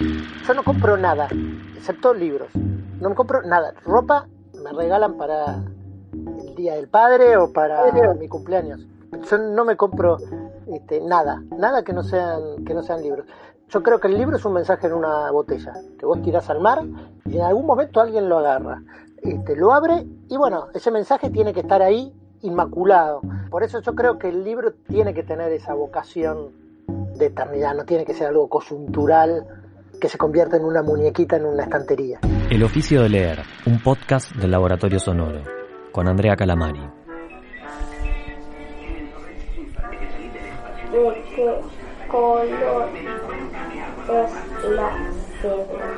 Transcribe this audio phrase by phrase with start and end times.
[0.00, 1.28] Yo no compro nada,
[1.76, 2.48] excepto libros.
[3.00, 3.74] No me compro nada.
[3.84, 4.26] Ropa
[4.62, 5.62] me regalan para
[6.12, 8.86] el Día del Padre o para mi cumpleaños.
[9.30, 10.18] Yo no me compro
[10.66, 13.26] este, nada, nada que no sean que no sean libros.
[13.68, 16.60] Yo creo que el libro es un mensaje en una botella, que vos tirás al
[16.60, 16.82] mar
[17.24, 18.82] y en algún momento alguien lo agarra,
[19.22, 23.20] este, lo abre y bueno, ese mensaje tiene que estar ahí inmaculado.
[23.50, 26.52] Por eso yo creo que el libro tiene que tener esa vocación
[27.16, 29.63] de eternidad, no tiene que ser algo coyuntural
[30.04, 32.18] que se convierta en una muñequita en una estantería.
[32.50, 35.42] El oficio de leer, un podcast del Laboratorio Sonoro,
[35.92, 36.82] con Andrea Calamari.
[40.92, 41.58] ¿De qué
[42.06, 42.90] color
[44.12, 44.30] es
[44.72, 44.90] la
[45.40, 45.88] cebra?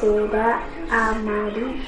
[0.00, 1.78] ¿Será amarillo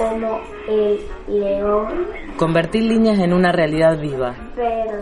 [0.00, 2.08] como el león?
[2.36, 4.34] Convertir líneas en una realidad viva.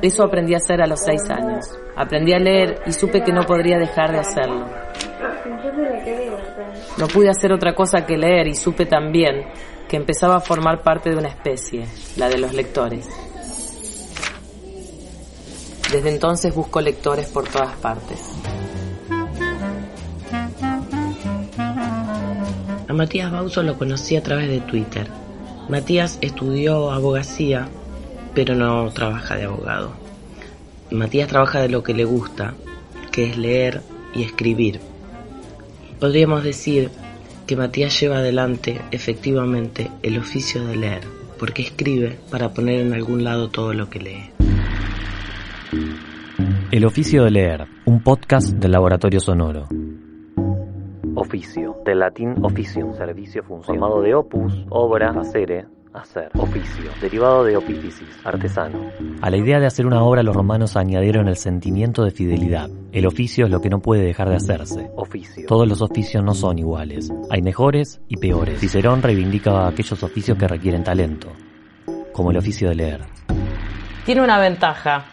[0.02, 1.66] Eso aprendí a hacer a los seis años.
[1.96, 4.66] Aprendí a leer y supe que no podría dejar de hacerlo.
[6.98, 9.46] No pude hacer otra cosa que leer y supe también
[9.88, 13.08] que empezaba a formar parte de una especie, la de los lectores.
[15.92, 18.20] Desde entonces busco lectores por todas partes.
[22.88, 25.08] A Matías Bauso lo conocí a través de Twitter.
[25.68, 27.68] Matías estudió abogacía,
[28.34, 29.92] pero no trabaja de abogado.
[30.90, 32.54] Matías trabaja de lo que le gusta,
[33.12, 33.82] que es leer
[34.14, 34.80] y escribir.
[36.00, 36.90] Podríamos decir
[37.46, 41.02] que Matías lleva adelante efectivamente el oficio de leer,
[41.38, 44.30] porque escribe para poner en algún lado todo lo que lee.
[46.70, 49.68] El oficio de leer, un podcast del Laboratorio Sonoro.
[51.20, 53.76] Oficio, del latín officium, servicio, función.
[53.76, 56.30] Formado de opus, obra, facere, hacer.
[56.38, 58.78] Oficio, derivado de opificis, artesano.
[59.20, 62.70] A la idea de hacer una obra los romanos añadieron el sentimiento de fidelidad.
[62.92, 64.92] El oficio es lo que no puede dejar de hacerse.
[64.94, 65.44] Oficio.
[65.48, 67.12] Todos los oficios no son iguales.
[67.30, 68.60] Hay mejores y peores.
[68.60, 71.32] Cicerón reivindica aquellos oficios que requieren talento,
[72.12, 73.00] como el oficio de leer.
[74.06, 75.04] Tiene una ventaja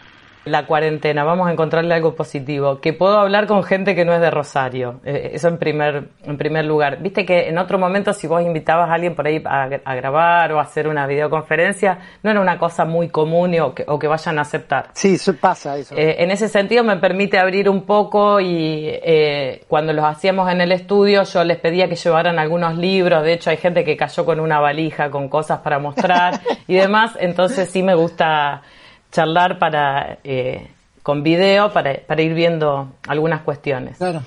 [0.46, 4.20] la cuarentena, vamos a encontrarle algo positivo, que puedo hablar con gente que no es
[4.20, 7.02] de Rosario, eh, eso en primer, en primer lugar.
[7.02, 10.52] Viste que en otro momento si vos invitabas a alguien por ahí a, a grabar
[10.52, 13.98] o a hacer una videoconferencia, no era una cosa muy común y- o, que, o
[13.98, 14.90] que vayan a aceptar.
[14.92, 15.96] Sí, eso pasa eso.
[15.96, 20.60] Eh, en ese sentido me permite abrir un poco y eh, cuando los hacíamos en
[20.60, 24.24] el estudio yo les pedía que llevaran algunos libros, de hecho hay gente que cayó
[24.24, 28.62] con una valija con cosas para mostrar y demás, entonces sí me gusta
[29.10, 30.70] charlar para eh,
[31.02, 33.98] con video para, para ir viendo algunas cuestiones.
[33.98, 34.22] Claro.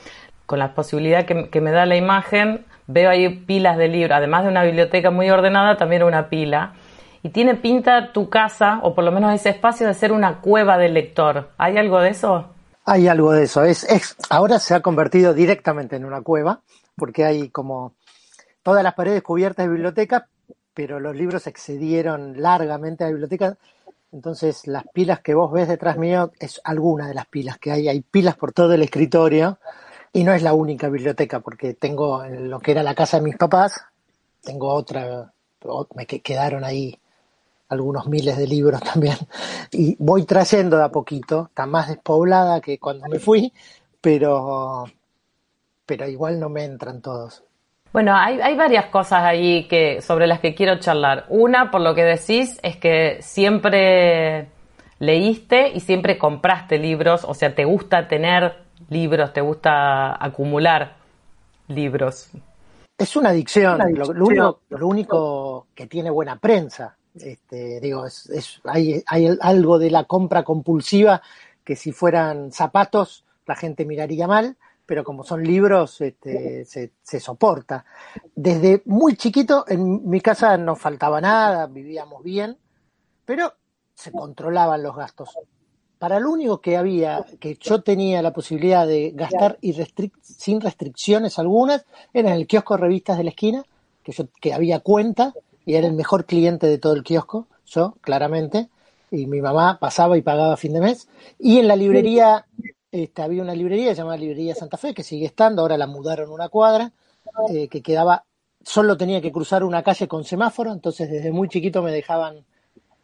[0.45, 4.43] Con la posibilidad que, que me da la imagen, veo ahí pilas de libros, además
[4.43, 6.73] de una biblioteca muy ordenada, también una pila.
[7.21, 10.77] Y tiene pinta tu casa, o por lo menos ese espacio, de ser una cueva
[10.77, 11.49] del lector.
[11.57, 12.47] ¿Hay algo de eso?
[12.85, 13.63] Hay algo de eso.
[13.63, 16.61] Es, es, ahora se ha convertido directamente en una cueva,
[16.95, 17.93] porque hay como
[18.63, 20.27] todas las paredes cubiertas de biblioteca,
[20.73, 23.57] pero los libros excedieron largamente a la biblioteca.
[24.11, 27.87] Entonces, las pilas que vos ves detrás mío es alguna de las pilas que hay.
[27.87, 29.59] Hay pilas por todo el escritorio
[30.13, 33.23] y no es la única biblioteca, porque tengo en lo que era la casa de
[33.23, 33.81] mis papás,
[34.43, 35.33] tengo otra,
[35.95, 36.97] me que- quedaron ahí
[37.69, 39.17] algunos miles de libros también.
[39.71, 43.53] Y voy trayendo de a poquito, está más despoblada que cuando me fui,
[44.01, 44.85] pero,
[45.85, 47.43] pero igual no me entran todos.
[47.91, 51.25] Bueno, hay, hay varias cosas ahí que, sobre las que quiero charlar.
[51.29, 54.47] Una, por lo que decís, es que siempre
[54.99, 58.57] leíste y siempre compraste libros, o sea, te gusta tener
[58.89, 60.97] libros, te gusta acumular
[61.67, 62.29] libros.
[62.97, 66.95] Es una adicción, Lo, lo único, lo único que tiene buena prensa.
[67.15, 71.21] Este, digo, es, es- hay, hay algo de la compra compulsiva
[71.63, 74.57] que si fueran zapatos la gente miraría mal,
[74.89, 77.85] pero como son libros este, se, se soporta.
[78.35, 82.57] Desde muy chiquito en mi casa no faltaba nada, vivíamos bien,
[83.23, 83.53] pero
[83.93, 85.29] se controlaban los gastos.
[85.99, 91.37] Para lo único que había, que yo tenía la posibilidad de gastar irrestric- sin restricciones
[91.37, 93.63] algunas, era en el kiosco de revistas de la esquina,
[94.01, 95.35] que yo que había cuenta
[95.67, 98.69] y era el mejor cliente de todo el kiosco, yo, claramente,
[99.11, 101.07] y mi mamá pasaba y pagaba a fin de mes.
[101.37, 102.47] Y en la librería,
[102.91, 106.49] este, había una librería llamada Librería Santa Fe, que sigue estando, ahora la mudaron una
[106.49, 106.91] cuadra,
[107.49, 108.25] eh, que quedaba,
[108.63, 112.45] solo tenía que cruzar una calle con semáforo, entonces desde muy chiquito me dejaban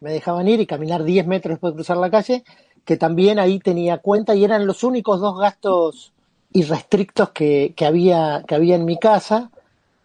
[0.00, 2.44] me dejaban ir y caminar 10 metros después de cruzar la calle,
[2.84, 6.12] que también ahí tenía cuenta y eran los únicos dos gastos
[6.52, 9.50] irrestrictos que, que, había, que había en mi casa.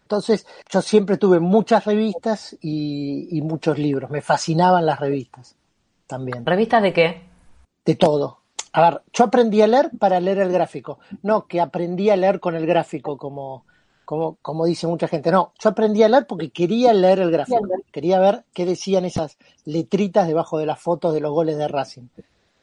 [0.02, 5.56] Entonces yo siempre tuve muchas revistas y, y muchos libros, me fascinaban las revistas
[6.06, 7.22] también, ¿Revistas de qué?
[7.84, 8.41] de todo.
[8.72, 12.40] A ver, yo aprendí a leer para leer el gráfico, no que aprendí a leer
[12.40, 13.66] con el gráfico como,
[14.04, 15.30] como, como dice mucha gente.
[15.30, 17.60] No, yo aprendí a leer porque quería leer el gráfico,
[17.92, 22.08] quería ver qué decían esas letritas debajo de las fotos de los goles de Racing.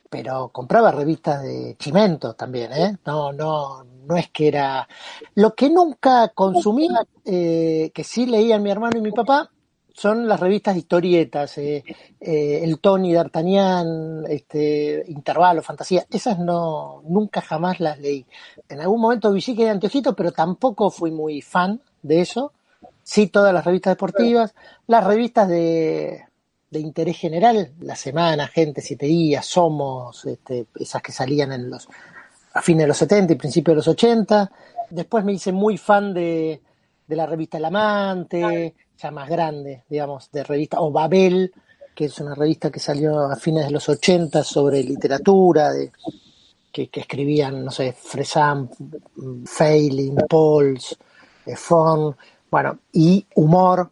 [0.09, 2.97] Pero compraba revistas de Chimento también, ¿eh?
[3.05, 4.87] No, no, no es que era.
[5.35, 6.89] Lo que nunca consumí,
[7.25, 9.51] eh, que sí leían mi hermano y mi papá,
[9.99, 11.83] son las revistas historietas, eh,
[12.21, 18.25] eh, el Tony, D'Artagnan, este, Intervalo, Fantasía, esas no, nunca jamás las leí.
[18.69, 22.53] En algún momento vi que de anteojito, pero tampoco fui muy fan de eso.
[23.03, 24.55] Sí, todas las revistas deportivas,
[24.87, 26.23] las revistas de,
[26.71, 31.89] de interés general, La Semana, Gente, Siete Días, Somos, este, esas que salían en los,
[32.53, 34.49] a fines de los 70 y principios de los 80.
[34.91, 36.61] Después me hice muy fan de,
[37.05, 41.53] de la revista El Amante, ya más grande, digamos, de revista, o Babel,
[41.95, 45.91] que es una revista que salió a fines de los 80 sobre literatura, de,
[46.71, 48.69] que, escribían, no sé, Fresan,
[49.45, 50.97] Failing, Pauls,
[51.45, 52.15] eh, Fon,
[52.49, 53.91] bueno, y humor,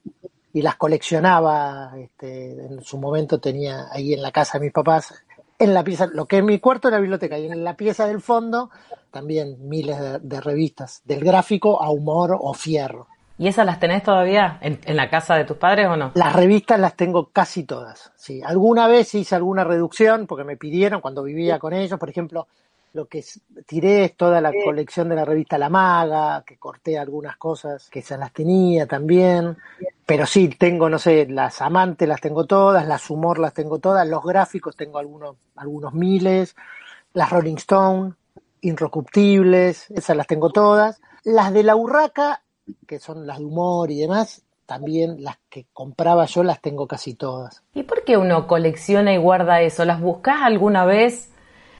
[0.53, 5.13] y las coleccionaba, este, en su momento tenía ahí en la casa de mis papás,
[5.59, 8.21] en la pieza, lo que es mi cuarto era biblioteca, y en la pieza del
[8.21, 8.69] fondo
[9.11, 13.07] también miles de revistas, del gráfico a humor o fierro.
[13.39, 16.11] ¿Y esas las tenés todavía en, la casa de tus padres o no?
[16.15, 18.41] Las revistas las tengo casi todas, sí.
[18.43, 22.47] Alguna vez hice alguna reducción porque me pidieron cuando vivía con ellos, por ejemplo,
[22.93, 23.23] lo que
[23.67, 27.99] tiré es toda la colección de la revista La Maga, que corté algunas cosas que
[27.99, 29.55] esas las tenía también,
[30.03, 34.07] pero sí, tengo, no sé, las amantes las tengo todas, las humor las tengo todas,
[34.07, 36.55] los gráficos tengo algunos, algunos miles,
[37.13, 38.13] las Rolling Stone,
[38.61, 40.99] Inrocuptibles, esas las tengo todas.
[41.23, 42.41] Las de la Urraca
[42.87, 47.13] que son las de humor y demás, también las que compraba yo las tengo casi
[47.13, 47.63] todas.
[47.73, 49.85] ¿Y por qué uno colecciona y guarda eso?
[49.85, 51.31] ¿Las buscas alguna vez?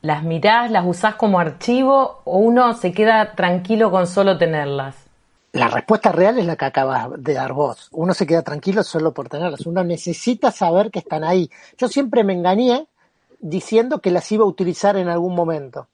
[0.01, 4.95] ¿Las mirás, las usás como archivo o uno se queda tranquilo con solo tenerlas?
[5.53, 7.89] La respuesta real es la que acabas de dar vos.
[7.91, 9.65] Uno se queda tranquilo solo por tenerlas.
[9.65, 11.49] Uno necesita saber que están ahí.
[11.77, 12.87] Yo siempre me engañé
[13.39, 15.87] diciendo que las iba a utilizar en algún momento.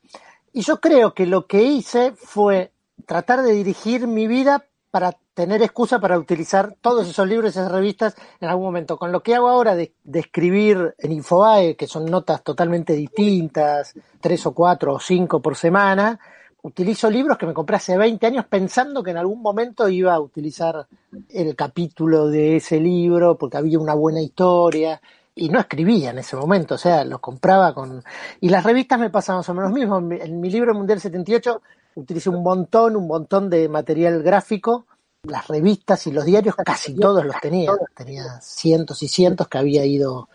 [0.51, 2.71] Y yo creo que lo que hice fue
[3.05, 8.13] tratar de dirigir mi vida para tener excusa para utilizar todos esos libros, esas revistas
[8.39, 8.95] en algún momento.
[8.95, 14.45] Con lo que hago ahora de, escribir en Infobae, que son notas totalmente distintas, tres
[14.45, 16.19] o cuatro o cinco por semana,
[16.61, 20.19] utilizo libros que me compré hace 20 años pensando que en algún momento iba a
[20.19, 20.85] utilizar
[21.29, 25.01] el capítulo de ese libro porque había una buena historia
[25.33, 28.03] y no escribía en ese momento, o sea, los compraba con...
[28.41, 29.97] Y las revistas me pasaban más o menos mismo.
[29.97, 31.63] En mi libro Mundial 78
[31.95, 34.85] utilicé un montón, un montón de material gráfico,
[35.23, 39.85] las revistas y los diarios casi todos los tenía, tenía cientos y cientos que había
[39.85, 40.27] ido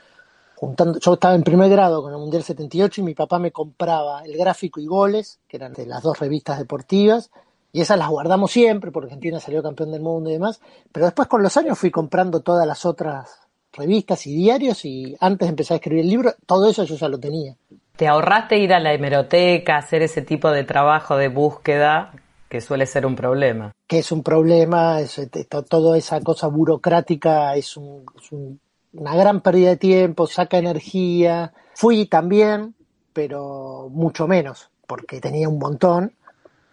[0.54, 0.98] juntando.
[0.98, 4.36] Yo estaba en primer grado con el Mundial 78 y mi papá me compraba el
[4.36, 7.30] gráfico y goles, que eran de las dos revistas deportivas,
[7.72, 10.60] y esas las guardamos siempre porque Argentina salió campeón del mundo y demás,
[10.90, 15.46] pero después con los años fui comprando todas las otras revistas y diarios y antes
[15.46, 17.56] de empezar a escribir el libro, todo eso yo ya lo tenía.
[17.98, 22.12] ¿Te ahorraste ir a la hemeroteca, hacer ese tipo de trabajo de búsqueda
[22.48, 23.74] que suele ser un problema?
[23.88, 25.20] Que es un problema, es,
[25.68, 31.52] toda esa cosa burocrática es, una gran pérdida de tiempo, saca energía.
[31.74, 32.76] Fui también,
[33.12, 36.12] pero mucho menos, porque tenía un montón.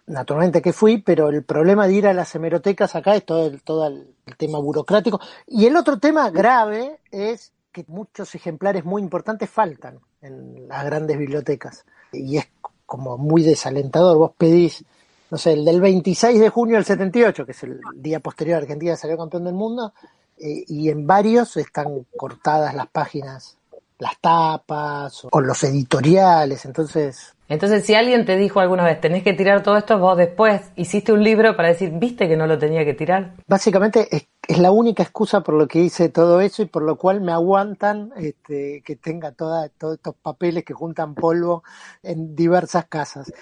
[0.06, 3.62] Naturalmente que fui, pero el problema de ir a las hemerotecas acá es todo el,
[3.62, 5.18] todo el tema burocrático.
[5.48, 11.18] Y el otro tema grave es que muchos ejemplares muy importantes faltan en las grandes
[11.18, 11.84] bibliotecas.
[12.12, 12.48] Y es
[12.84, 14.16] como muy desalentador.
[14.16, 14.84] Vos pedís,
[15.30, 18.62] no sé, el del 26 de junio del 78, que es el día posterior a
[18.62, 19.92] Argentina salió campeón del mundo,
[20.38, 23.56] eh, y en varios están cortadas las páginas,
[23.98, 26.64] las tapas o los editoriales.
[26.64, 30.62] Entonces, entonces, si alguien te dijo alguna vez, tenés que tirar todo esto, vos después
[30.74, 33.34] hiciste un libro para decir, viste que no lo tenía que tirar.
[33.46, 34.26] Básicamente es,
[34.58, 38.12] la única excusa por lo que hice todo eso y por lo cual me aguantan
[38.16, 41.62] este, que tenga toda, todos estos papeles que juntan polvo
[42.02, 43.32] en diversas casas.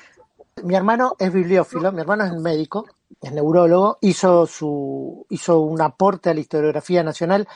[0.63, 2.87] Mi hermano es bibliófilo, mi hermano es médico,
[3.21, 7.49] es neurólogo, hizo, su, hizo un aporte a la historiografía nacional,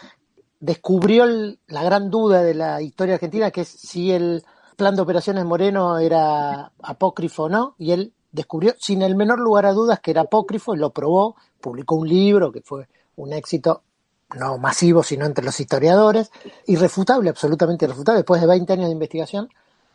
[0.61, 1.27] descubrió
[1.67, 4.45] la gran duda de la historia argentina, que es si el
[4.77, 9.67] plan de operaciones Moreno era apócrifo o no, y él descubrió sin el menor lugar
[9.67, 13.83] a dudas que era apócrifo y lo probó, publicó un libro que fue un éxito
[14.37, 16.31] no masivo, sino entre los historiadores,
[16.67, 19.49] irrefutable, absolutamente irrefutable, después de 20 años de investigación,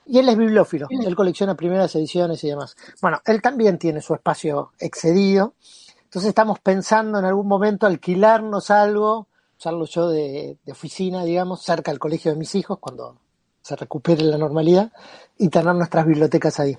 [0.05, 2.75] y él es bibliófilo, él colecciona primeras ediciones y demás.
[3.01, 5.53] Bueno, él también tiene su espacio excedido,
[6.03, 9.27] entonces estamos pensando en algún momento alquilarnos algo,
[9.85, 13.17] yo de, de oficina, digamos, cerca del colegio de mis hijos, cuando
[13.61, 14.91] se recupere la normalidad
[15.37, 16.77] y tener nuestras bibliotecas ahí.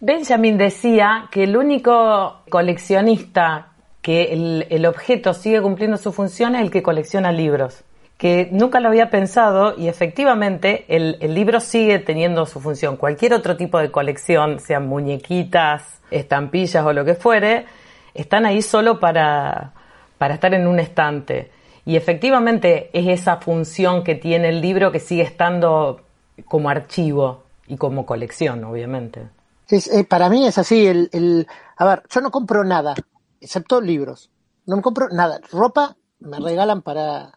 [0.00, 6.70] Benjamin decía que el único coleccionista que el, objeto sigue cumpliendo su función es el
[6.70, 7.84] que colecciona libros
[8.16, 12.96] que nunca lo había pensado y efectivamente el, el, libro sigue teniendo su función.
[12.96, 17.66] Cualquier otro tipo de colección, sean muñequitas, estampillas o lo que fuere,
[18.14, 19.72] están ahí solo para,
[20.18, 21.52] para estar en un estante.
[21.88, 26.02] Y efectivamente es esa función que tiene el libro que sigue estando
[26.44, 29.30] como archivo y como colección, obviamente.
[29.70, 30.86] Eh, para mí es así.
[30.86, 31.46] El, el,
[31.78, 32.94] a ver, yo no compro nada,
[33.40, 34.28] excepto libros.
[34.66, 35.40] No me compro nada.
[35.50, 37.32] Ropa me regalan para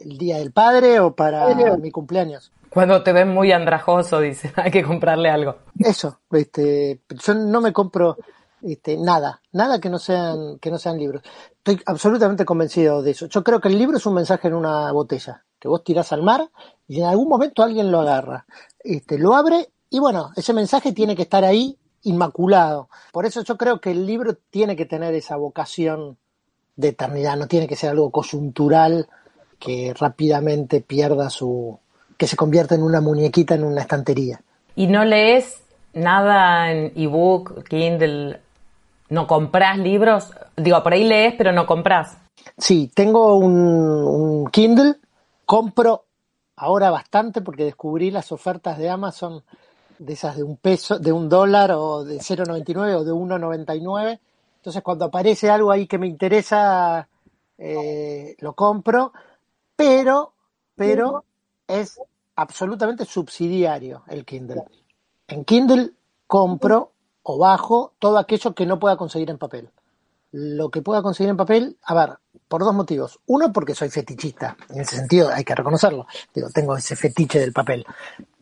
[0.00, 2.52] el Día del Padre o para mi cumpleaños.
[2.70, 5.56] Cuando te ven muy andrajoso, dice, hay que comprarle algo.
[5.78, 8.16] Eso, este, yo no me compro
[8.66, 11.22] este, nada, nada que no sean, que no sean libros.
[11.50, 13.26] Estoy absolutamente convencido de eso.
[13.26, 16.22] Yo creo que el libro es un mensaje en una botella, que vos tirás al
[16.22, 16.50] mar
[16.88, 18.46] y en algún momento alguien lo agarra,
[18.80, 22.88] este, lo abre y bueno, ese mensaje tiene que estar ahí inmaculado.
[23.12, 26.18] Por eso yo creo que el libro tiene que tener esa vocación
[26.76, 29.08] de eternidad, no tiene que ser algo coyuntural
[29.58, 31.78] que rápidamente pierda su,
[32.16, 34.40] que se convierta en una muñequita en una estantería.
[34.74, 38.40] ¿Y no lees nada en ebook, Kindle?
[39.14, 40.32] ¿No compras libros?
[40.56, 42.18] Digo, por ahí lees, pero no compras.
[42.58, 44.96] Sí, tengo un, un Kindle,
[45.46, 46.06] compro
[46.56, 49.44] ahora bastante porque descubrí las ofertas de Amazon
[50.00, 54.18] de esas de un peso, de un dólar o de 0,99 o de 1,99.
[54.56, 57.06] Entonces cuando aparece algo ahí que me interesa,
[57.56, 59.12] eh, lo compro
[59.76, 60.32] pero,
[60.74, 61.24] pero
[61.68, 62.00] es
[62.34, 64.64] absolutamente subsidiario el Kindle.
[65.28, 65.92] En Kindle
[66.26, 66.93] compro
[67.24, 69.70] o bajo todo aquello que no pueda conseguir en papel.
[70.30, 73.18] Lo que pueda conseguir en papel, a ver, por dos motivos.
[73.26, 74.56] Uno, porque soy fetichista.
[74.68, 76.06] En ese sentido, hay que reconocerlo.
[76.32, 77.84] Digo, tengo ese fetiche del papel.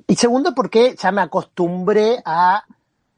[0.07, 2.65] Y segundo, porque ya me acostumbré a,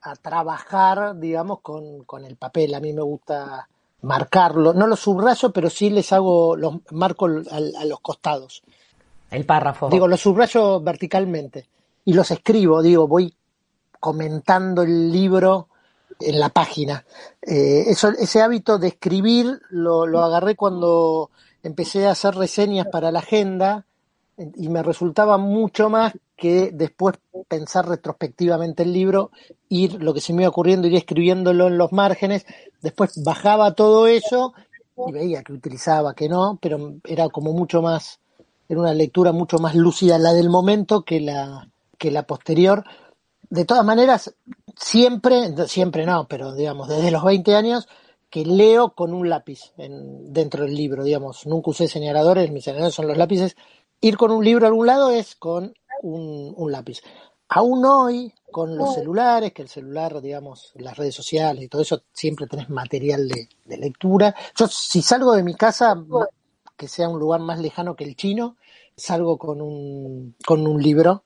[0.03, 2.75] a trabajar, digamos, con, con el papel.
[2.75, 3.69] A mí me gusta
[4.05, 8.63] marcarlo, no lo subrayo, pero sí les hago, los marco a, los costados.
[9.31, 9.89] El párrafo.
[9.89, 11.69] Digo, los subrayo verticalmente
[12.05, 13.35] y los escribo, digo, voy
[14.05, 15.69] comentando el libro
[16.21, 17.07] en la página.
[17.41, 21.31] Eh, eso, ese hábito de escribir lo, lo agarré cuando
[21.63, 23.87] empecé a hacer reseñas para la agenda
[24.57, 27.15] y me resultaba mucho más que después
[27.49, 29.31] pensar retrospectivamente el libro,
[29.71, 32.45] ir lo que se me iba ocurriendo, ir escribiéndolo en los márgenes,
[32.83, 34.53] después bajaba todo eso
[35.07, 38.21] y veía que utilizaba, que no, pero era como mucho más,
[38.69, 42.85] era una lectura mucho más lúcida la del momento que la, que la posterior.
[43.55, 44.35] De todas maneras,
[44.77, 47.87] siempre, siempre no, pero digamos, desde los 20 años,
[48.29, 52.97] que leo con un lápiz en, dentro del libro, digamos, nunca usé señaladores, mis señaladores
[52.97, 53.57] son los lápices,
[54.01, 57.01] ir con un libro a algún lado es con un, lápiz.
[57.49, 62.03] Aún hoy, con los celulares, que el celular, digamos, las redes sociales y todo eso,
[62.13, 64.35] siempre tenés material de, lectura.
[64.57, 65.95] Yo, si salgo de mi casa,
[66.77, 68.57] que sea un lugar más lejano que el chino,
[68.97, 71.23] salgo con un, con un libro.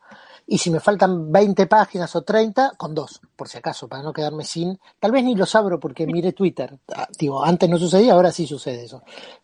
[0.51, 4.15] Y si me faltan 20 páginas o 30, con dos, por si acaso, para no
[4.15, 4.81] quedarme sin.
[4.99, 6.79] Tal vez ni los abro porque mire Twitter.
[6.97, 9.03] Ah, digo, antes no sucedía, ahora sí sucede eso.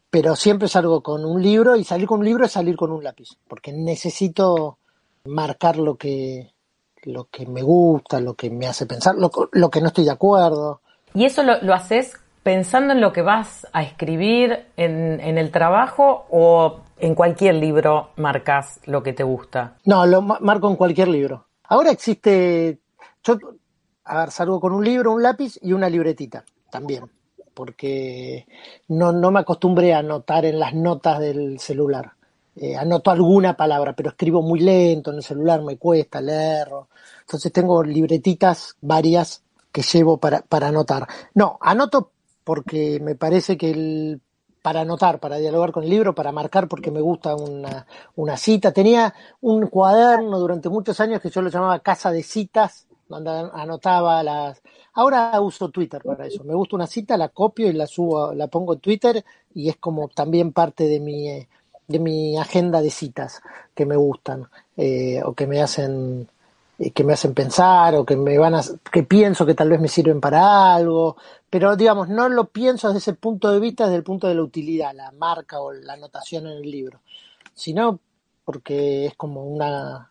[0.09, 3.05] Pero siempre salgo con un libro y salir con un libro es salir con un
[3.05, 4.79] lápiz, porque necesito
[5.27, 6.55] marcar lo que,
[7.03, 10.13] lo que me gusta, lo que me hace pensar, lo, lo que no estoy de
[10.13, 10.81] acuerdo.
[11.13, 16.27] ¿Y eso lo, lo, haces pensando en lo que vas a escribir en, el trabajo
[16.31, 19.79] o en cualquier libro marcas lo que te gusta?
[19.87, 21.47] No, lo marco en cualquier libro.
[21.65, 22.79] Ahora existe,
[23.25, 23.39] yo,
[24.05, 27.11] a ver, salgo con un libro, un lápiz y una libretita también,
[27.55, 28.47] porque
[28.89, 32.13] no, no me acostumbré a anotar en las notas del celular.
[32.57, 36.89] Eh, anoto alguna palabra, pero escribo muy lento en el celular, me cuesta leerlo.
[37.23, 41.09] Entonces tengo libretitas varias que llevo para, para anotar.
[41.35, 42.13] No, anoto
[42.45, 44.21] porque me parece que el,
[44.65, 47.87] para anotar, para dialogar con el libro, para marcar porque me gusta una,
[48.17, 48.73] una cita.
[48.73, 54.23] Tenía un cuaderno durante muchos años que yo lo llamaba casa de citas, donde anotaba
[54.23, 54.63] las...
[54.95, 56.45] Ahora uso Twitter para eso.
[56.45, 59.25] Me gusta una cita, la copio y la subo, la pongo en Twitter
[59.55, 61.47] y es como también parte de mi,
[61.87, 63.43] de mi agenda de citas
[63.75, 66.29] que me gustan eh, o que me hacen
[66.79, 69.81] eh, que me hacen pensar o que me van a que pienso que tal vez
[69.81, 71.17] me sirven para algo
[71.55, 74.43] pero digamos no lo pienso desde ese punto de vista desde el punto de la
[74.43, 76.99] utilidad la marca o la anotación en el libro
[77.55, 78.01] sino
[78.45, 80.11] porque es como una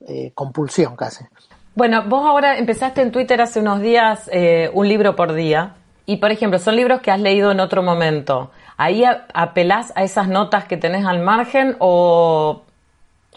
[0.00, 1.26] eh, compulsión casi
[1.74, 4.30] bueno vos ahora empezaste en Twitter hace unos días
[4.72, 5.76] un libro por día
[6.06, 10.28] y por ejemplo son libros que has leído en otro momento ¿Ahí apelás a esas
[10.28, 12.62] notas que tenés al margen o,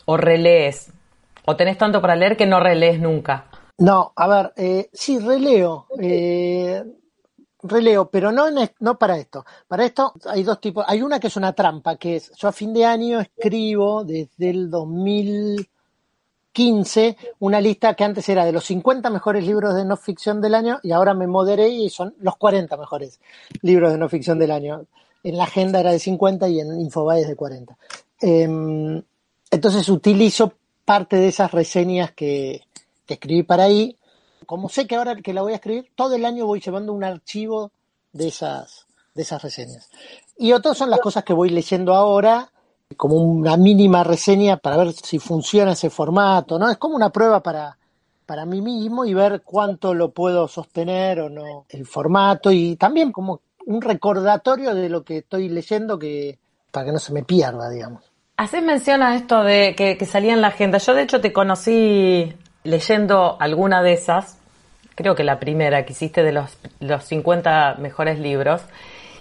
[0.05, 0.93] o relees
[1.45, 3.45] ¿O tenés tanto para leer que no relees nunca?
[3.77, 5.85] No, a ver, eh, sí, releo.
[6.01, 6.83] Eh,
[7.69, 8.45] releo, pero no,
[8.79, 9.45] no para esto.
[9.67, 10.83] Para esto hay dos tipos.
[10.87, 14.49] Hay una que es una trampa, que es, yo a fin de año escribo desde
[14.49, 20.41] el 2015 una lista que antes era de los 50 mejores libros de no ficción
[20.41, 23.19] del año y ahora me moderé y son los 40 mejores
[23.61, 24.85] libros de no ficción del año.
[25.23, 27.77] En la agenda era de 50 y en Infobae es de 40.
[28.21, 29.01] Em,
[29.51, 30.53] entonces utilizo
[30.85, 32.61] parte de esas reseñas que,
[33.07, 33.97] escribí para ahí.
[34.45, 37.03] Como sé que ahora que la voy a escribir, todo el año voy llevando un
[37.03, 37.71] archivo
[38.13, 39.89] de esas, de esas reseñas.
[40.37, 42.51] Y otras son las cosas que voy leyendo ahora,
[42.97, 46.69] como una mínima reseña para ver si funciona ese formato, ¿no?
[46.69, 47.77] Es como una prueba para,
[48.25, 53.11] para mí mismo y ver cuánto lo puedo sostener o no el formato y también
[53.11, 56.37] como un recordatorio de lo que estoy leyendo que
[56.71, 58.03] para que no se me pierda, digamos.
[58.37, 60.77] Haces mención a esto de que, salía en la agenda.
[60.77, 62.33] Yo de hecho te conocí
[62.65, 64.37] leyendo alguna de esas,
[64.95, 68.61] creo que la primera que hiciste de los, los 50 mejores libros.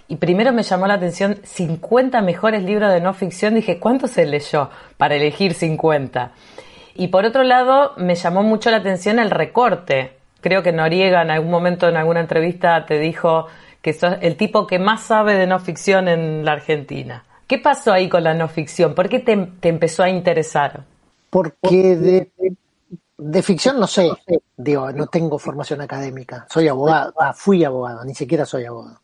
[0.09, 3.55] Y primero me llamó la atención 50 mejores libros de no ficción.
[3.55, 6.33] Dije, ¿cuánto se leyó para elegir 50?
[6.97, 10.13] Y por otro lado, me llamó mucho la atención el recorte.
[10.41, 13.47] Creo que Noriega en algún momento en alguna entrevista te dijo
[13.83, 17.25] que sos el tipo que más sabe de no ficción en la Argentina.
[17.47, 18.95] ¿Qué pasó ahí con la no ficción?
[18.95, 19.33] ¿Por qué te,
[19.69, 20.85] empezó a interesar?
[21.29, 22.31] Porque de,
[23.19, 24.11] de, ficción no sé,
[24.57, 29.01] digo, no tengo formación académica, soy abogado, ah, fui abogado, ni siquiera soy abogado.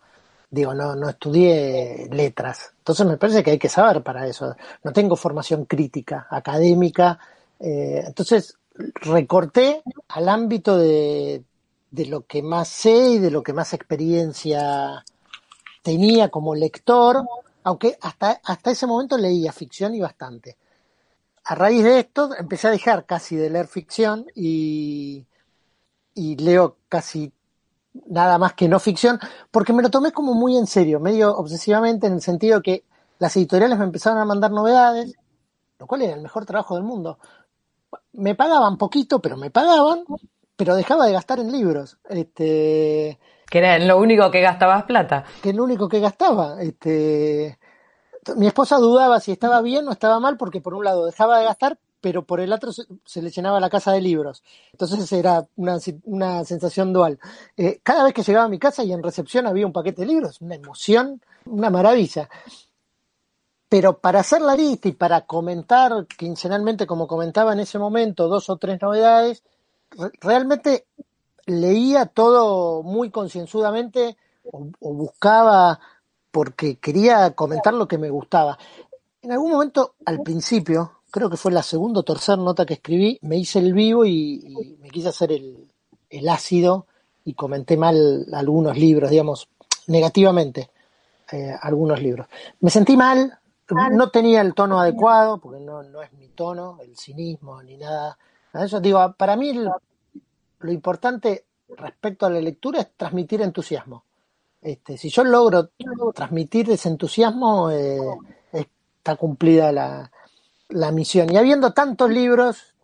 [0.51, 2.73] Digo, no, no estudié letras.
[2.79, 4.57] Entonces me parece que hay que saber para eso.
[4.83, 7.21] No tengo formación crítica, académica.
[7.61, 11.45] Eh, entonces recorté al ámbito de,
[11.93, 15.05] de lo que más sé y de lo que más experiencia
[15.83, 17.25] tenía como lector
[17.65, 20.57] aunque hasta, hasta ese momento leía ficción y bastante.
[21.45, 25.27] A raíz de esto empecé a dejar casi de leer ficción y,
[26.15, 27.33] y leo casi
[28.07, 29.19] nada más que no ficción,
[29.51, 32.85] porque me lo tomé como muy en serio, medio obsesivamente en el sentido que
[33.19, 35.15] las editoriales me empezaron a mandar novedades,
[35.79, 37.19] lo cual era el mejor trabajo del mundo.
[38.13, 40.05] Me pagaban poquito, pero me pagaban,
[40.57, 41.99] pero dejaba de gastar en libros.
[42.09, 45.25] Este, que era lo único que gastabas plata.
[45.43, 46.63] Que es lo único que gastaba.
[46.63, 47.59] Este,
[48.37, 51.45] mi esposa dudaba si estaba bien o estaba mal porque por un lado dejaba de
[51.45, 54.43] gastar, pero por el otro se, le llenaba la casa de libros.
[54.73, 57.19] Entonces era una, una sensación dual.
[57.57, 60.09] Eh, cada vez que llegaba a mi casa y en recepción había un paquete de
[60.09, 62.29] libros, una emoción, una maravilla.
[63.69, 68.51] Pero para hacer la lista y para comentar quincenalmente, como comentaba en ese momento, dos
[68.51, 69.45] o tres novedades,
[70.21, 70.87] realmente
[71.47, 75.81] leía todo muy concienzudamente o, buscaba
[76.31, 78.59] porque quería comentar lo que me gustaba.
[79.23, 83.19] En algún momento, al principio, creo que fue la segunda o tercera nota que escribí,
[83.23, 86.87] me hice el vivo y, me quise hacer el, ácido
[87.25, 89.49] y comenté mal algunos libros, digamos,
[89.89, 90.71] negativamente
[91.33, 92.27] eh, algunos libros.
[92.61, 93.39] Me sentí mal,
[93.93, 98.19] no tenía el tono adecuado, porque no, no es mi tono, el cinismo ni nada.
[98.53, 101.45] Eso digo, para mí lo importante
[101.77, 104.05] respecto a la lectura es transmitir entusiasmo.
[104.63, 105.71] Este, si yo logro
[106.15, 107.99] transmitir ese entusiasmo, eh,
[108.53, 110.11] está cumplida la,
[110.69, 111.33] la misión.
[111.33, 112.75] Y habiendo tantos libros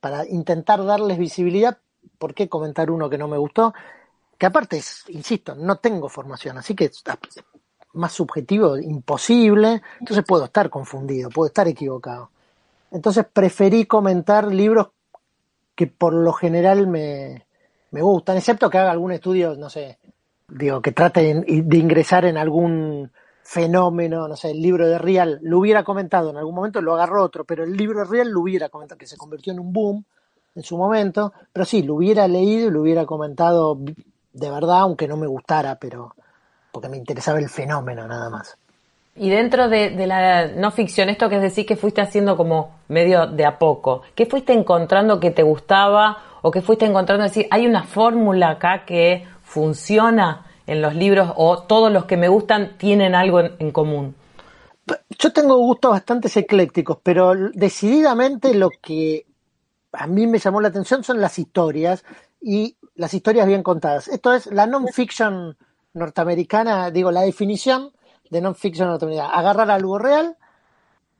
[0.00, 1.78] para intentar darles visibilidad,
[2.18, 3.72] ¿por qué comentar uno que no me gustó?
[4.36, 7.02] Que aparte es, insisto, no tengo formación, así que es
[7.94, 12.30] más subjetivo, imposible, entonces puedo estar confundido, puedo estar equivocado.
[12.90, 14.88] Entonces preferí comentar libros
[15.74, 17.46] que por lo general me,
[17.92, 19.98] me gustan, excepto que haga algún estudio, no sé,
[20.54, 23.10] digo, que trate de ingresar en algún
[23.42, 27.22] fenómeno, no sé, el libro de Real lo hubiera comentado en algún momento, lo agarró
[27.22, 30.04] otro, pero el libro de Real lo hubiera comentado, que se convirtió en un boom
[30.54, 33.78] en su momento, pero sí, lo hubiera leído y lo hubiera comentado
[34.32, 36.14] de verdad, aunque no me gustara, pero
[36.72, 38.56] porque me interesaba el fenómeno nada más.
[39.16, 43.26] Y dentro de, la no ficción, esto que es decir que fuiste haciendo como medio
[43.28, 47.22] de a poco, ¿qué fuiste encontrando que te gustaba o qué fuiste encontrando?
[47.22, 52.28] decir, hay una fórmula acá que funciona en los libros o todos los que me
[52.28, 54.16] gustan tienen algo en, común.
[55.18, 59.26] Yo tengo gustos bastante eclécticos, pero decididamente lo que
[59.92, 62.04] a mí me llamó la atención son las historias
[62.40, 64.08] y las historias bien contadas.
[64.08, 65.56] Esto es la non-fiction
[65.92, 67.92] norteamericana, digo, la definición
[68.30, 69.30] de non-fiction norteamericana.
[69.30, 70.36] Agarrar algo real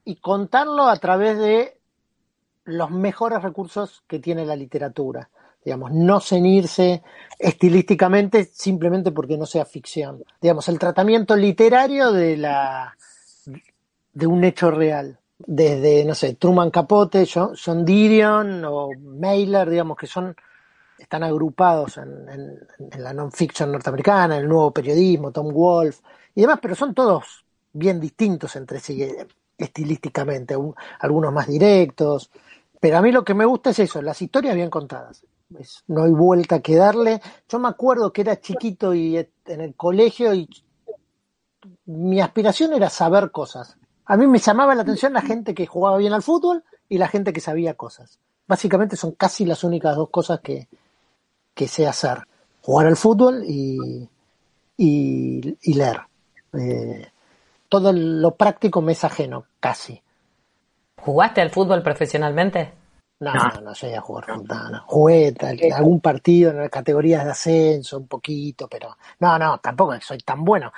[0.05, 1.79] y contarlo a través de
[2.65, 5.31] los mejores recursos que tiene la literatura.
[5.64, 7.03] Digamos, no cenirse
[7.38, 10.22] estilísticamente simplemente porque no sea ficción.
[10.40, 12.94] Digamos, el tratamiento literario de la
[14.12, 15.18] de un hecho real.
[15.38, 20.35] desde, no sé, Truman Capote, John, Didion o Mailer, digamos que son
[20.96, 26.03] están agrupados en, en, la non-fiction norteamericana, en el nuevo periodismo, Tom Wolfe
[26.35, 29.27] y demás, pero son todos bien distintos entre sí eh,
[29.59, 30.57] estilísticamente,
[31.00, 32.31] algunos más directos,
[32.81, 35.24] pero a mí lo que me gusta es eso, las historias bien contadas.
[35.88, 37.21] No hay vuelta que darle.
[37.49, 40.49] Yo me acuerdo que era chiquito y en el colegio y
[41.87, 43.77] mi aspiración era saber cosas.
[44.07, 47.09] A mí me llamaba la atención la gente que jugaba bien al fútbol y la
[47.09, 48.19] gente que sabía cosas.
[48.47, 50.69] Básicamente son casi las únicas dos cosas que,
[51.55, 52.19] que sé hacer.
[52.61, 54.09] Jugar al fútbol y,
[54.77, 56.01] y, leer.
[56.53, 57.09] Eh,
[57.69, 60.03] todo lo práctico me es ajeno, casi.
[61.01, 62.73] ¿Jugaste al fútbol profesionalmente?
[63.20, 64.83] No, no, no, llegué a jugar fútbol.
[64.87, 65.35] Jugué
[65.74, 70.44] algún partido en las categorías de ascenso, un poquito, pero no, no, tampoco soy tan
[70.44, 70.72] bueno.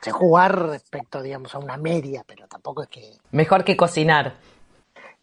[0.00, 3.12] Sé jugar respecto, digamos, a una media, pero tampoco es que...
[3.30, 4.34] Mejor que cocinar.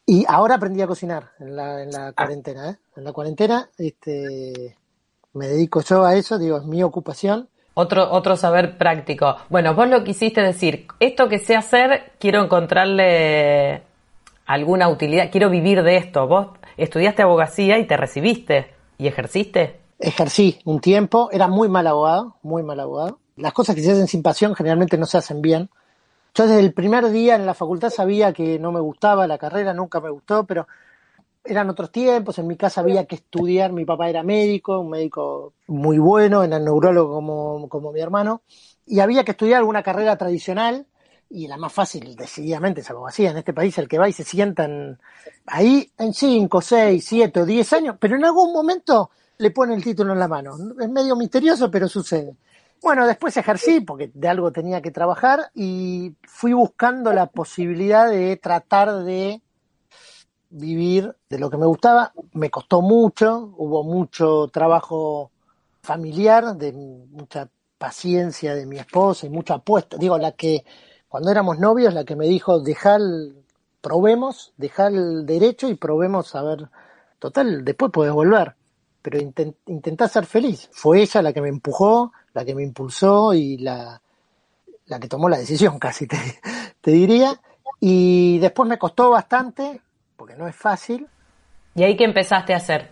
[0.05, 2.13] Y ahora aprendí a cocinar en la, en la ah.
[2.13, 2.77] cuarentena, ¿eh?
[2.95, 4.77] En la cuarentena, este,
[5.33, 7.49] me dedico yo a eso, digo, es mi ocupación.
[7.75, 9.35] Otro, otro saber práctico.
[9.49, 13.81] Bueno, vos lo quisiste decir, esto que sé hacer, quiero encontrarle
[14.53, 16.27] alguna utilidad, quiero vivir de esto.
[16.27, 19.79] Vos estudiaste abogacía y te recibiste y ejerciste.
[19.99, 23.19] Ejercí un tiempo, era muy mal abogado, muy mal abogado.
[23.35, 25.69] Las cosas que se hacen sin pasión generalmente no se hacen bien.
[26.35, 29.73] Yo desde el primer día en la facultad sabía que no me gustaba la carrera,
[29.73, 30.67] nunca me gustó, pero
[31.43, 35.53] eran otros tiempos, en mi casa había que estudiar, mi papá era médico, un médico
[35.67, 38.41] muy bueno, era neurólogo como, como mi hermano,
[38.85, 40.85] y había que estudiar alguna carrera tradicional,
[41.33, 43.31] y la más fácil, decididamente, es abogacía.
[43.31, 44.99] En este país, el que va y se sientan
[45.47, 49.83] ahí en 5, 6, 7 o 10 años, pero en algún momento le pone el
[49.83, 50.55] título en la mano.
[50.79, 52.35] Es medio misterioso, pero sucede.
[52.83, 58.37] Bueno, después ejercí, porque de algo tenía que trabajar, y fui buscando la posibilidad de
[58.37, 59.41] tratar de
[60.51, 62.13] vivir de lo que me gustaba.
[62.33, 65.31] Me costó mucho, hubo mucho trabajo
[65.81, 69.97] familiar, de mucha paciencia de mi esposa y mucha apuesta.
[69.97, 70.63] Digo, la que
[71.13, 72.99] cuando éramos novios, la que me dijo, dejar,
[73.81, 76.69] probemos, dejar el derecho y probemos a ver,
[77.19, 78.55] total, después puedes volver,
[78.99, 80.71] pero intent, intentá ser feliz.
[80.71, 84.01] Fue ella la que me empujó, la que me impulsó y la,
[84.87, 86.17] la que tomó la decisión, casi te,
[86.81, 87.39] te diría.
[87.79, 89.81] Y después me costó bastante,
[90.17, 91.07] porque no es fácil.
[91.75, 92.89] ¿Y ahí qué empezaste a hacer?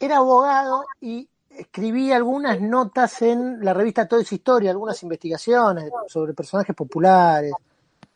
[0.00, 6.34] Era abogado y escribí algunas notas en la revista Todo es Historia, algunas investigaciones sobre
[6.34, 7.52] personajes populares,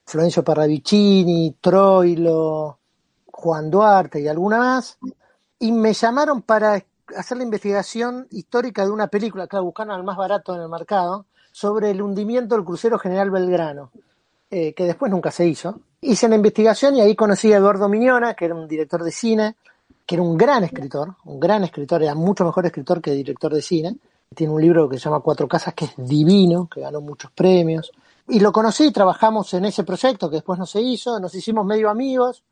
[0.04, 2.78] Florencio Parravicini, Troilo,
[3.26, 4.98] Juan Duarte y alguna más,
[5.58, 6.82] y me llamaron para
[7.16, 11.26] hacer la investigación histórica de una película, claro, buscaron al más barato en el mercado,
[11.52, 13.90] sobre el hundimiento del crucero General Belgrano,
[14.50, 15.80] eh, que después nunca se hizo.
[16.00, 19.56] Hice la investigación y ahí conocí a Eduardo Miñona, que era un director de cine,
[20.08, 23.60] que era un gran escritor, un gran escritor, era mucho mejor escritor que director de
[23.60, 23.98] cine.
[24.34, 27.92] Tiene un libro que se llama Cuatro Casas, que es divino, que ganó muchos premios.
[28.26, 31.90] Y lo conocí, trabajamos en ese proyecto que después no se hizo, nos hicimos medio
[31.90, 32.42] amigos.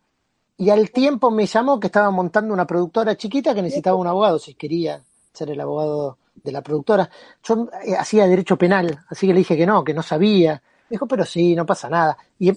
[0.59, 4.39] Y al tiempo me llamó que estaba montando una productora chiquita que necesitaba un abogado,
[4.39, 7.09] si quería ser el abogado de la productora.
[7.43, 10.63] Yo eh, hacía derecho penal, así que le dije que no, que no sabía.
[10.91, 12.19] dijo, pero sí, no pasa nada.
[12.39, 12.53] Y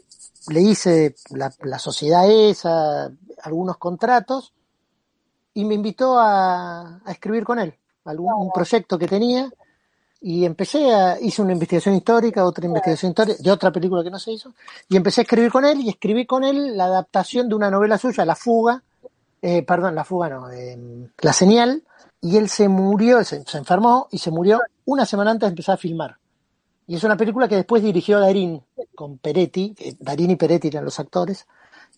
[0.50, 3.10] le hice la, la sociedad esa,
[3.44, 4.52] algunos contratos,
[5.60, 7.74] y me invitó a, escribir con él,
[8.06, 9.52] algún un proyecto que tenía,
[10.22, 14.20] y empecé a, hice una investigación histórica, otra investigación histórica, de otra película que no
[14.20, 14.54] se hizo,
[14.88, 17.98] y empecé a escribir con él, y escribí con él la adaptación de una novela
[17.98, 18.82] suya, La Fuga,
[19.42, 20.48] eh, perdón, La Fuga no,
[21.20, 21.84] La Señal,
[22.22, 25.74] y él se murió, se, se, enfermó, y se murió una semana antes de empezar
[25.74, 26.16] a filmar.
[26.88, 28.64] Y es una película que después dirigió Darín
[28.96, 31.48] con Peretti, Darín y Peretti eran los actores,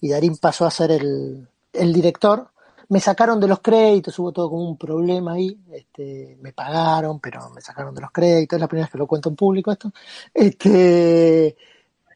[0.01, 2.49] y Darín pasó a ser el, el director,
[2.91, 7.49] me sacaron de los créditos, hubo todo como un problema ahí, este, me pagaron, pero
[7.51, 9.93] me sacaron de los créditos, es la primera vez que lo cuento en público esto.
[10.33, 11.55] Este,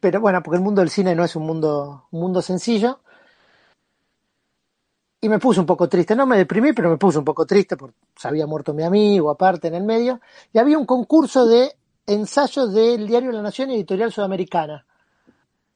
[0.02, 3.00] pero bueno, porque el mundo del cine no es un mundo, un mundo sencillo.
[5.22, 7.78] Y me puse un poco triste, no me deprimí, pero me puse un poco triste
[7.78, 10.20] porque se había muerto mi amigo aparte en el medio.
[10.52, 11.74] Y había un concurso de
[12.06, 14.84] ensayos del diario La Nación Editorial Sudamericana.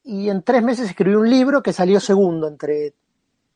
[0.03, 2.93] Y en tres meses escribí un libro que salió segundo entre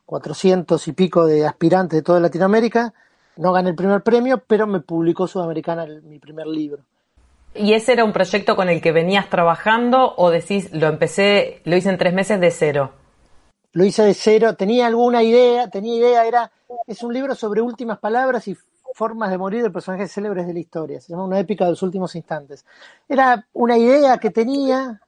[0.06, 2.94] 400 y pico de aspirantes de toda Latinoamérica.
[3.38, 6.84] No gané el primer premio, pero me publicó Sudamericana mi primer libro.
[7.54, 11.78] ¿Y ese era un proyecto con el que venías trabajando o decís, lo empecé, lo
[11.78, 12.92] hice en tres meses de cero?
[13.72, 16.52] Lo hice de cero, tenía alguna idea, tenía idea, era,
[16.86, 18.58] es un libro sobre últimas palabras y
[18.94, 21.84] formas de morir de personajes célebres de la historia, se llama Una épica de los
[21.84, 22.66] últimos instantes.
[23.08, 25.02] Era una idea que tenía,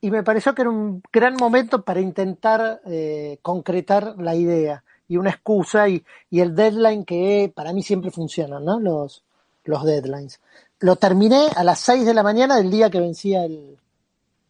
[0.00, 5.16] y me pareció que era un gran momento para intentar eh, concretar la idea y
[5.16, 8.80] una excusa y, y, el deadline que para mí siempre funcionan, ¿no?
[8.80, 9.22] Los,
[9.64, 10.40] los deadlines.
[10.80, 13.78] Lo terminé a las 6 de la mañana del día que vencía el,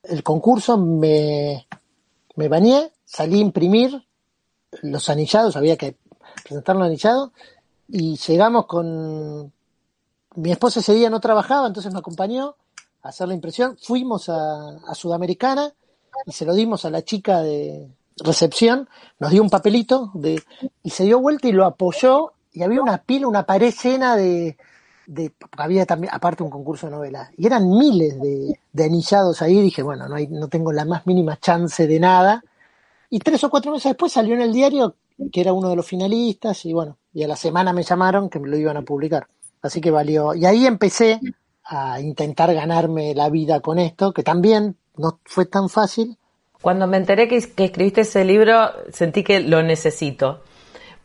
[0.02, 1.66] el concurso, me,
[2.36, 4.02] me bañé, salí a imprimir
[4.82, 5.96] los anillados, había que
[6.42, 7.30] presentar los anillados,
[7.88, 9.52] y llegamos con...
[10.34, 12.56] Mi esposa ese día no trabajaba, entonces me acompañó
[13.08, 13.76] hacer la impresión.
[13.80, 15.72] Fuimos a, Sudamericana
[16.26, 17.88] y se lo dimos a la chica de
[18.18, 18.88] recepción,
[19.18, 20.12] nos dio un papelito
[20.82, 24.56] y se dio vuelta y lo apoyó y había una pila, una pared llena de,
[25.58, 29.60] había también aparte un concurso de novela y eran miles de, de anillados ahí.
[29.60, 32.42] Dije bueno no no tengo la más mínima chance de nada
[33.10, 34.96] y tres o cuatro meses después salió en el diario
[35.30, 38.38] que era uno de los finalistas y bueno y a la semana me llamaron que
[38.38, 39.26] me lo iban a publicar.
[39.62, 40.34] Así que valió.
[40.34, 41.18] Y ahí empecé
[41.68, 46.16] a intentar ganarme la vida con esto que también no fue tan fácil.
[46.60, 50.42] Cuando me enteré que, escribiste ese libro sentí que lo necesito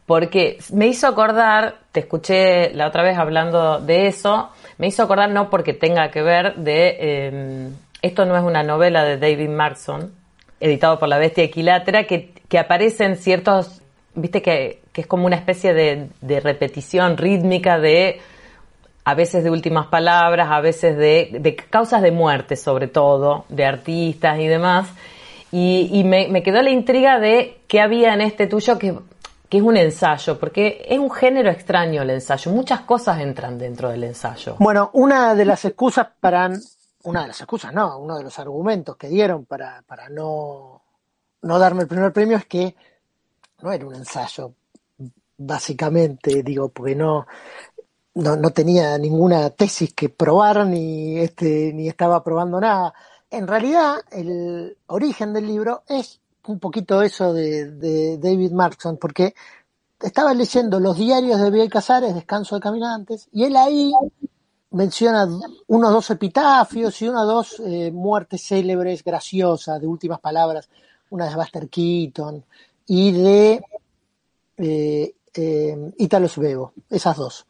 [0.05, 5.29] porque me hizo acordar, te escuché la otra vez hablando de eso, me hizo acordar
[5.29, 7.69] no porque tenga que ver de, eh,
[8.01, 10.11] esto no es una novela de David Marson,
[10.59, 13.81] editado por la Bestia Equilátera, que, que aparecen ciertos,
[14.13, 18.19] viste que, que es como una especie de, de, repetición rítmica de,
[19.03, 23.65] a veces de últimas palabras, a veces de, de causas de muerte sobre todo, de
[23.65, 24.89] artistas y demás.
[25.51, 28.95] Y, y me, quedó la intriga de qué había en este tuyo que
[29.51, 33.89] que es un ensayo, porque es un género extraño el ensayo, muchas cosas entran dentro
[33.89, 34.55] del ensayo.
[34.59, 36.49] Bueno, una de las excusas para,
[37.03, 40.81] una de las excusas, no, uno de los argumentos que dieron para, para no,
[41.41, 42.73] no darme el primer premio es que
[43.61, 44.53] no era un ensayo,
[45.37, 47.27] básicamente, digo, porque no,
[48.15, 52.93] no, no tenía ninguna tesis que probar, ni, este, ni estaba probando nada.
[53.29, 59.33] En realidad, el origen del libro es un poquito eso de, David Markson, porque
[60.01, 63.93] estaba leyendo los diarios de Bioy Casares, Descanso de Caminantes, y él ahí
[64.71, 65.27] menciona
[65.67, 70.69] unos dos epitafios y unas dos eh, muertes célebres, graciosas, de últimas palabras,
[71.09, 72.43] una de Buster Keaton
[72.87, 73.61] y de
[74.57, 77.45] eh, eh, Italo Svevo, esas dos.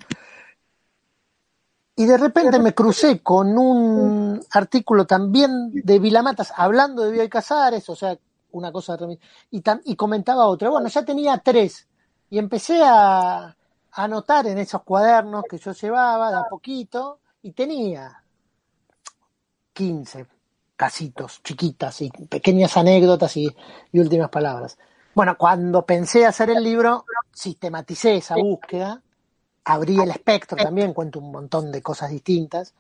[2.02, 7.88] Y de repente me crucé con un artículo también de Vilamatas hablando de Bioy Casares,
[7.90, 8.18] o sea,
[8.54, 8.98] una cosa
[9.52, 10.72] y, y comentaba otra.
[10.72, 11.88] Bueno, ya tenía tres
[12.32, 13.56] y empecé a, a
[13.92, 18.24] anotar en esos cuadernos que yo llevaba de a poquito y tenía
[19.74, 20.26] 15
[20.76, 23.56] casitos chiquitas y pequeñas anécdotas y,
[23.92, 24.76] y, últimas palabras.
[25.14, 29.04] Bueno, cuando pensé hacer el libro, sistematicé esa búsqueda,
[29.66, 32.74] abrí el espectro también, cuento un montón de cosas distintas,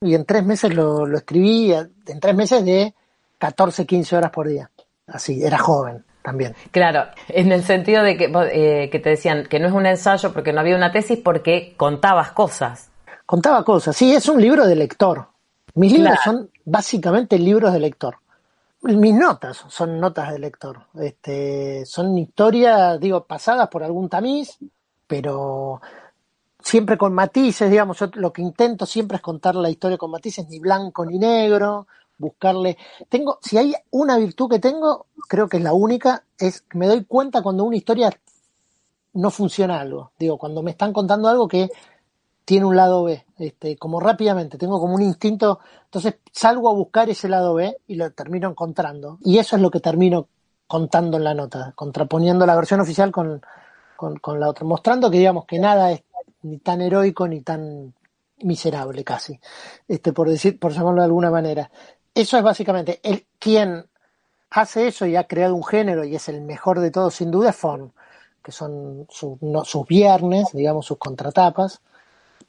[0.00, 2.94] y en tres meses lo, lo escribí, en tres meses de
[3.38, 4.70] 14, 15 horas por día
[5.06, 6.56] así, era joven también.
[6.72, 10.32] Claro, en el sentido de que, eh, que te decían que no es un ensayo
[10.32, 12.90] porque no había una tesis, porque contabas cosas.
[13.24, 15.28] Contaba cosas, sí, es un libro de lector.
[15.74, 16.04] Mis claro.
[16.04, 18.16] libros son básicamente libros de lector.
[18.82, 20.80] Mis notas son notas de lector.
[21.00, 24.58] Este, son historias, digo, pasadas por algún tamiz,
[25.06, 25.80] pero
[26.66, 30.48] siempre con matices, digamos, yo lo que intento siempre es contar la historia con matices,
[30.48, 31.86] ni blanco ni negro,
[32.18, 32.76] buscarle.
[33.08, 36.88] Tengo, si hay una virtud que tengo, creo que es la única, es que me
[36.88, 38.10] doy cuenta cuando una historia
[39.12, 40.10] no funciona algo.
[40.18, 41.70] Digo, cuando me están contando algo que
[42.44, 47.08] tiene un lado B, este, como rápidamente, tengo como un instinto, entonces salgo a buscar
[47.08, 49.18] ese lado B y lo termino encontrando.
[49.22, 50.26] Y eso es lo que termino
[50.66, 53.40] contando en la nota, contraponiendo la versión oficial con,
[53.96, 56.02] con, con la otra, mostrando que digamos que nada es
[56.46, 57.94] ni tan heroico ni tan
[58.38, 59.38] miserable casi,
[59.88, 61.70] este, por decir, por llamarlo de alguna manera.
[62.14, 63.86] Eso es básicamente el quien
[64.50, 67.50] hace eso y ha creado un género y es el mejor de todos sin duda
[67.50, 67.92] es Fon,
[68.42, 71.80] que son sus viernes, digamos sus contratapas,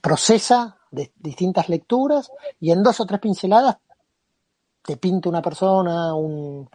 [0.00, 2.30] procesa de distintas lecturas
[2.60, 3.78] y en dos o tres pinceladas
[4.82, 6.68] te pinta una persona, un,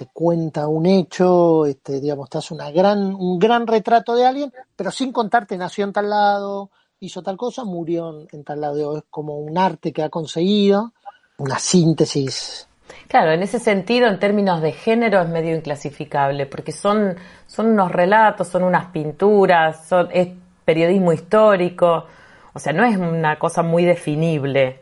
[0.00, 4.50] te cuenta un hecho, este, digamos, te hace una gran, un gran retrato de alguien,
[4.74, 8.96] pero sin contarte nació en tal lado, hizo tal cosa, murió en tal lado.
[8.96, 10.94] Es como un arte que ha conseguido
[11.36, 12.66] una síntesis.
[13.08, 17.92] Claro, en ese sentido, en términos de género, es medio inclasificable, porque son, son unos
[17.92, 20.28] relatos, son unas pinturas, son, es
[20.64, 22.06] periodismo histórico,
[22.54, 24.80] o sea, no es una cosa muy definible,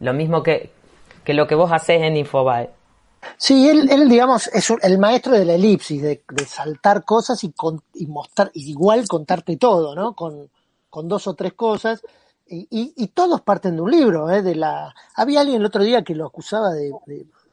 [0.00, 0.72] lo mismo que,
[1.22, 2.70] que lo que vos haces en Infobae.
[3.36, 7.82] Sí, él, él digamos, es el maestro de la elipsis, de, saltar cosas y, con,
[7.94, 10.14] y mostrar, igual contarte todo, ¿no?
[10.14, 10.48] Con,
[11.02, 12.00] dos o tres cosas
[12.46, 14.40] y, y, y, todos parten de un libro, ¿eh?
[14.40, 16.90] de la había alguien el otro día que lo acusaba de,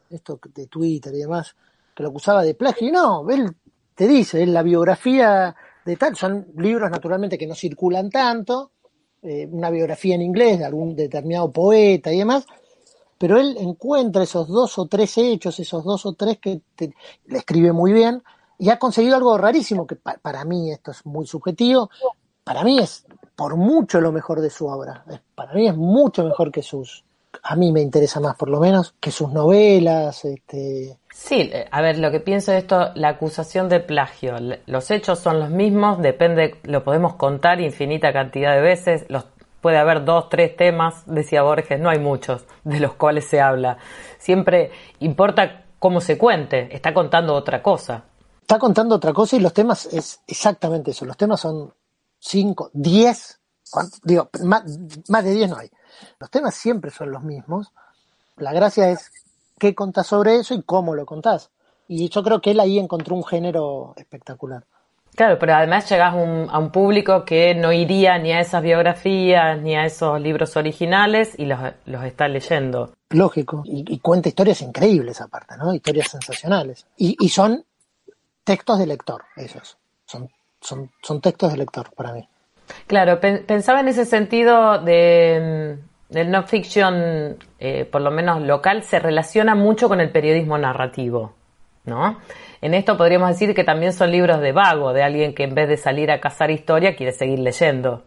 [0.08, 1.54] esto de Twitter y demás,
[1.94, 2.88] que lo acusaba de plagio.
[2.88, 3.54] Y no, él
[3.94, 8.70] te dice, la biografía de tal, son libros naturalmente que no circulan tanto,
[9.22, 12.46] eh, una biografía en inglés de algún determinado poeta y demás,
[13.24, 16.60] pero él encuentra esos dos o tres hechos, esos dos o tres que
[17.24, 18.22] le escribe muy bien,
[18.58, 21.88] y ha conseguido algo rarísimo, que para mí esto es muy subjetivo,
[22.44, 26.52] para mí es por mucho lo mejor de su obra, para mí es mucho mejor
[26.52, 27.02] que sus,
[27.42, 31.98] a mí me interesa más por lo menos, que sus novelas, este, Sí, a ver,
[31.98, 36.56] lo que pienso de esto, la acusación de plagio, los hechos son los mismos, depende,
[36.64, 39.24] lo podemos contar infinita cantidad de veces, los,
[39.64, 43.78] puede haber dos, tres temas, decía Borges, no hay muchos de los cuales se habla.
[44.18, 48.04] Siempre importa cómo se cuente, está contando otra cosa.
[48.42, 51.72] Está contando otra cosa y los temas es exactamente eso, los temas son
[52.18, 53.40] cinco, diez,
[54.02, 54.64] digo, más,
[55.08, 55.70] más de diez no hay.
[56.18, 57.72] Los temas siempre son los mismos.
[58.36, 59.10] La gracia es
[59.58, 61.50] qué contás sobre eso y cómo lo contás.
[61.88, 64.66] Y yo creo que él ahí encontró un género espectacular.
[65.14, 69.76] Claro, pero además llegás a un público que no iría ni a esas biografías ni
[69.76, 71.60] a esos libros originales y los,
[72.04, 72.94] está leyendo.
[73.10, 75.72] Lógico, y, cuenta historias increíbles aparte, ¿no?
[75.72, 76.86] Historias sensacionales.
[76.96, 77.64] Y, y son
[78.42, 79.76] textos de lector, esos.
[80.04, 80.28] Son,
[80.60, 82.28] son, son textos de lector para mí.
[82.86, 85.78] Claro, pensaba en ese sentido de
[86.10, 91.34] el no fiction, eh, por lo menos local, se relaciona mucho con el periodismo narrativo,
[91.84, 92.18] ¿no?
[92.64, 95.68] En esto podríamos decir que también son libros de vago, de alguien que en vez
[95.68, 98.04] de salir a cazar historia quiere seguir leyendo.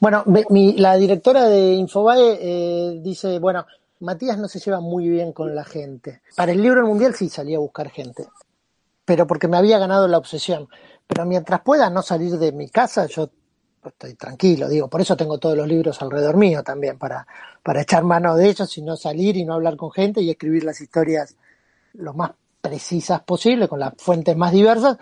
[0.00, 3.66] Bueno, la directora de Infobae eh, dice, bueno,
[4.00, 6.22] Matías no se lleva muy bien con la gente.
[6.36, 8.26] Para el libro mundial sí salía a buscar gente,
[9.04, 10.66] pero porque me había ganado la obsesión.
[11.06, 13.30] Pero mientras pueda no salir de mi casa, yo
[13.86, 17.28] estoy tranquilo, digo, por eso tengo todos los libros alrededor mío también, para,
[17.62, 20.64] para echar mano de ellos y no salir y no hablar con gente y escribir
[20.64, 21.36] las historias
[21.92, 24.98] lo más precisas posible, con las fuentes más diversas,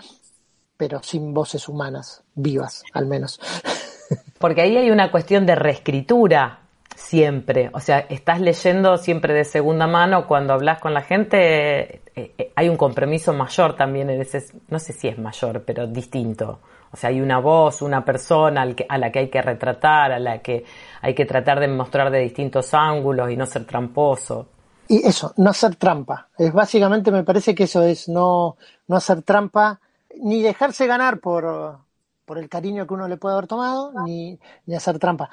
[0.77, 3.41] pero sin voces humanas, vivas al menos.
[4.39, 6.61] Porque ahí hay una cuestión de reescritura
[6.95, 12.33] siempre, o sea, estás leyendo siempre de segunda mano, cuando hablas con la gente eh,
[12.39, 16.61] eh, hay un compromiso mayor también en ese, no sé si es mayor, pero distinto.
[16.91, 20.39] O sea, hay una voz, una persona a la que hay que retratar, a la
[20.39, 20.65] que
[21.03, 24.49] hay que tratar de mostrar de distintos ángulos y no ser tramposo.
[24.89, 26.29] Y eso, no hacer trampa.
[26.39, 29.81] Es básicamente me parece que eso es no, no hacer trampa,
[30.21, 31.79] ni dejarse ganar por,
[32.25, 35.29] por el cariño que uno le puede haber tomado, ni, ni hacer trampa.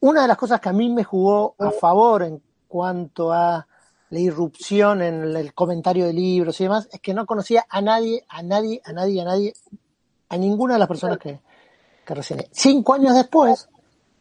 [0.00, 3.66] Una de las cosas que a mí me jugó a favor en cuanto a
[4.10, 8.24] la irrupción en el comentario de libros y demás, es que no conocía a nadie,
[8.28, 9.54] a nadie, a nadie, a nadie
[10.28, 11.40] a ninguna de las personas que,
[12.04, 12.48] que reseñé.
[12.52, 13.68] Cinco años después,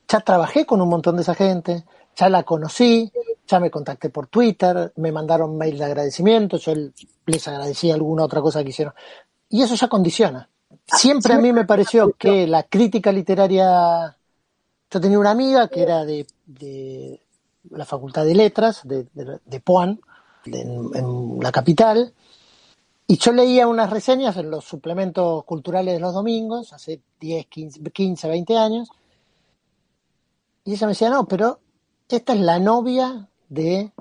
[0.08, 3.12] ya trabajé con un montón de esa gente, ya la conocí,
[3.48, 6.74] ya me contacté por Twitter, me mandaron mail de agradecimiento, yo
[7.26, 8.94] les agradecí alguna otra cosa que hicieron.
[9.50, 10.50] Y eso ya condiciona.
[10.88, 14.16] Siempre a mí me pareció que la crítica literaria,
[14.90, 17.22] yo tenía una amiga que era de, de
[17.72, 20.00] la Facultad de Letras, de, de, de Puan,
[20.46, 22.14] en la capital,
[23.08, 27.84] y yo leía unas reseñas en los suplementos culturales de los domingos, hace 10, 15,
[27.92, 28.90] 15 20 años,
[30.64, 31.60] y ella me decía, no, pero
[32.10, 33.92] esta es la novia de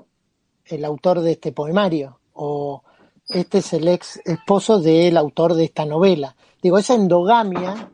[0.65, 2.83] el autor de este poemario, o
[3.27, 6.35] este es el ex esposo del autor de esta novela.
[6.61, 7.91] Digo, esa endogamia,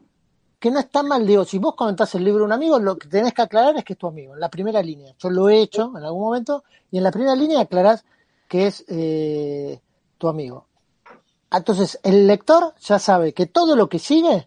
[0.60, 3.08] que no está mal, digo, si vos comentás el libro a un amigo, lo que
[3.08, 5.16] tenés que aclarar es que es tu amigo, en la primera línea.
[5.18, 8.06] Yo lo he hecho en algún momento, y en la primera línea aclarás
[8.48, 9.82] que es eh,
[10.18, 10.68] tu amigo.
[11.52, 14.46] Entonces, el lector ya sabe que todo lo que sigue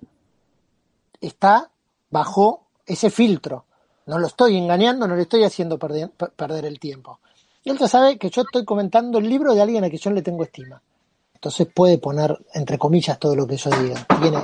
[1.20, 1.70] está
[2.10, 3.66] bajo ese filtro.
[4.06, 7.20] No lo estoy engañando, no le estoy haciendo perder, el tiempo.
[7.62, 10.10] Y él ya sabe que yo estoy comentando el libro de alguien a quien yo
[10.10, 10.80] le tengo estima.
[11.34, 14.06] Entonces puede poner, entre comillas, todo lo que yo diga.
[14.20, 14.38] Viene,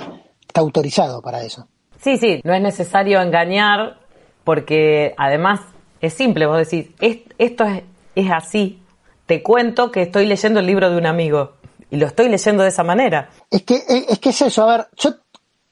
[0.46, 1.66] está autorizado para eso.
[1.98, 4.00] Sí, sí, no es necesario engañar
[4.44, 5.60] porque además
[6.00, 6.90] es simple, vos decís,
[7.38, 7.82] esto es,
[8.14, 8.82] es así,
[9.26, 11.52] te cuento que estoy leyendo el libro de un amigo
[11.90, 13.30] y lo estoy leyendo de esa manera.
[13.50, 15.14] Es que es, que es eso, a ver, yo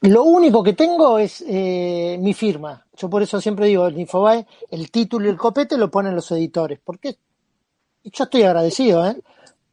[0.01, 2.86] lo único que tengo es eh, mi firma.
[2.96, 6.30] Yo por eso siempre digo, el Infobae, el título y el copete lo ponen los
[6.30, 6.78] editores.
[6.82, 7.16] Porque
[8.05, 9.20] yo estoy agradecido, ¿eh?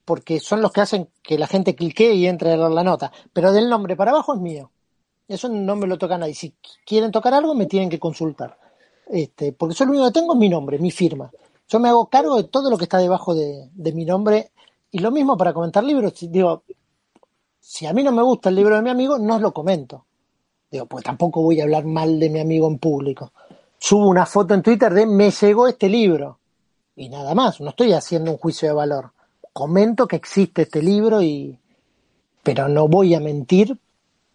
[0.04, 3.12] Porque son los que hacen que la gente clique y entre a la nota.
[3.34, 4.72] Pero del nombre para abajo es mío.
[5.28, 6.34] Eso no me lo toca nadie.
[6.34, 6.54] Si
[6.86, 8.58] quieren tocar algo, me tienen que consultar.
[9.08, 11.32] Este, porque yo lo único que tengo es mi nombre, mi firma.
[11.68, 14.52] Yo me hago cargo de todo lo que está debajo de, de mi nombre
[14.92, 16.64] y lo mismo para comentar libros, digo,
[17.60, 20.06] si a mí no me gusta el libro de mi amigo, no lo comento.
[20.76, 23.32] Digo, pues tampoco voy a hablar mal de mi amigo en público.
[23.78, 26.38] Subo una foto en Twitter de me llegó este libro.
[26.98, 29.12] Y nada más, no estoy haciendo un juicio de valor.
[29.54, 31.58] comento que existe este libro y,
[32.44, 33.78] pero no voy a mentir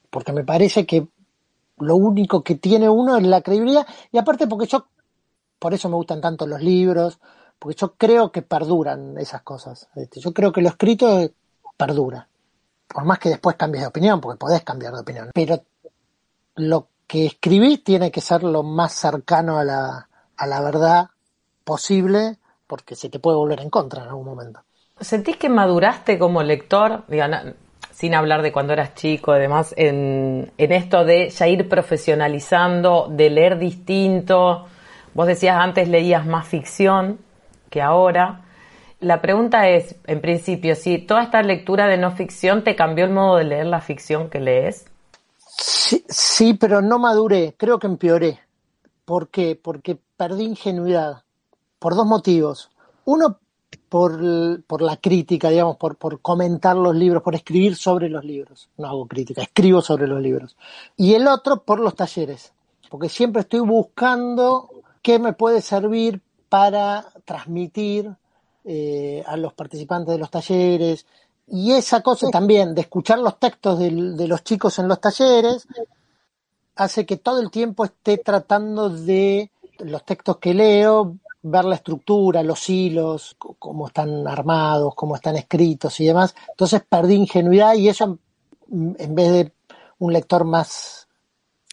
[0.09, 1.07] porque me parece que
[1.77, 4.87] lo único que tiene uno es la credibilidad y aparte porque yo,
[5.59, 7.19] por eso me gustan tanto los libros,
[7.59, 9.91] porque yo creo que perduran esas cosas.
[9.95, 11.31] Este, yo creo que lo escrito
[11.77, 12.27] perdura.
[12.89, 15.31] Por más que después cambies de opinión, porque podés cambiar de opinión.
[15.35, 15.63] Pero
[16.61, 21.11] lo que escribís tiene que ser lo más cercano a la, a la verdad
[21.65, 24.61] posible, porque se te puede volver en contra en algún momento.
[25.01, 27.05] ¿Sentís que maduraste como lector?
[27.93, 33.09] sin hablar de cuando eras chico y demás, en, en esto de ya ir profesionalizando,
[33.11, 34.67] de leer distinto.
[35.13, 37.19] Vos decías antes leías más ficción
[37.69, 38.43] que ahora.
[39.01, 43.13] La pregunta es, en principio, si toda esta lectura de no ficción te cambió el
[43.13, 44.90] modo de leer la ficción que lees.
[45.63, 48.41] Sí, sí pero no maduré, creo que empeoré.
[49.05, 49.61] ¿Por qué?
[49.63, 51.23] Porque perdí ingenuidad.
[51.79, 52.71] Por dos motivos.
[53.05, 53.39] Uno,
[53.91, 58.71] por, por la crítica, digamos, por, por comentar los libros, por escribir sobre los libros.
[58.79, 60.57] No hago crítica, escribo sobre los libros.
[60.97, 62.55] Y el otro, por los talleres,
[62.89, 64.71] porque siempre estoy buscando
[65.03, 68.15] qué me puede servir para transmitir
[68.65, 71.05] eh, a los participantes de los talleres.
[71.51, 75.67] Y esa cosa también de escuchar los textos de, de los chicos en los talleres
[76.77, 82.43] hace que todo el tiempo esté tratando de los textos que leo, ver la estructura,
[82.43, 86.35] los hilos, cómo están armados, cómo están escritos y demás.
[86.51, 88.19] Entonces perdí ingenuidad y eso
[88.71, 89.53] en vez de
[89.99, 91.09] un lector más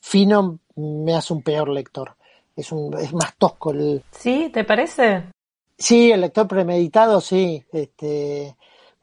[0.01, 2.15] fino me hace un peor lector.
[2.55, 4.03] Es, un, es más tosco el...
[4.11, 4.49] ¿Sí?
[4.53, 5.31] ¿Te parece?
[5.77, 7.63] Sí, el lector premeditado, sí.
[7.71, 8.55] Este,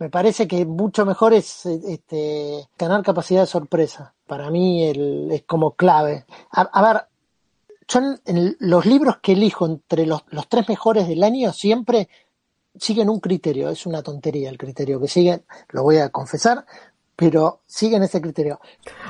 [0.05, 4.13] me parece que mucho mejor es este, tener capacidad de sorpresa.
[4.27, 6.27] Para mí el, es como clave.
[6.51, 7.07] a ver,
[7.89, 8.21] son
[8.59, 12.11] los libros que elijo entre los, tres mejores del año siempre
[12.79, 16.67] siguen un criterio, es una tontería el criterio que siguen, lo voy a confesar,
[17.17, 18.61] pero siguen ese criterio.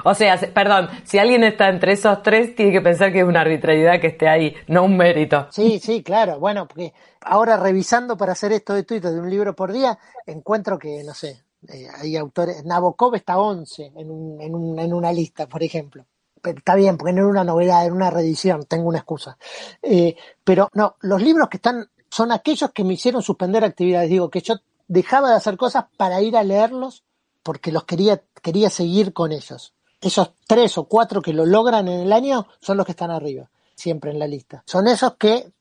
[0.04, 3.40] O sea, perdón, si alguien está entre esos tres, tiene que pensar que es una
[3.40, 5.46] arbitrariedad que esté ahí, no un mérito.
[5.50, 9.54] Sí, sí, claro, bueno, porque ahora revisando para hacer esto de Twitter de un libro
[9.54, 14.54] por día, encuentro que, no sé, eh, hay autores, Nabokov está 11 en, un, en,
[14.54, 16.04] un, en una lista, por ejemplo
[16.46, 19.38] está bien, porque no era una novedad, era una reedición, tengo una excusa.
[19.82, 24.10] Eh, pero no, los libros que están son aquellos que me hicieron suspender actividades.
[24.10, 27.02] Digo, que yo dejaba de hacer cosas para ir a leerlos
[27.44, 29.74] porque los quería, quería seguir con ellos.
[30.00, 33.48] Esos tres o cuatro que lo logran en el año son los que están arriba,
[33.76, 34.64] siempre en la lista.
[34.66, 35.52] Son esos que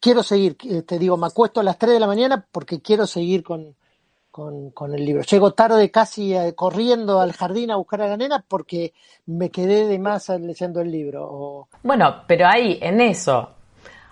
[0.00, 0.58] quiero seguir.
[0.84, 3.74] Te digo, me acuesto a las 3 de la mañana porque quiero seguir con,
[4.30, 5.22] con, el libro.
[5.22, 8.92] Llego tarde casi eh, corriendo al jardín a buscar a la nena porque
[9.26, 11.68] me quedé de más leyendo el libro.
[11.82, 13.50] Bueno, pero ahí, en eso,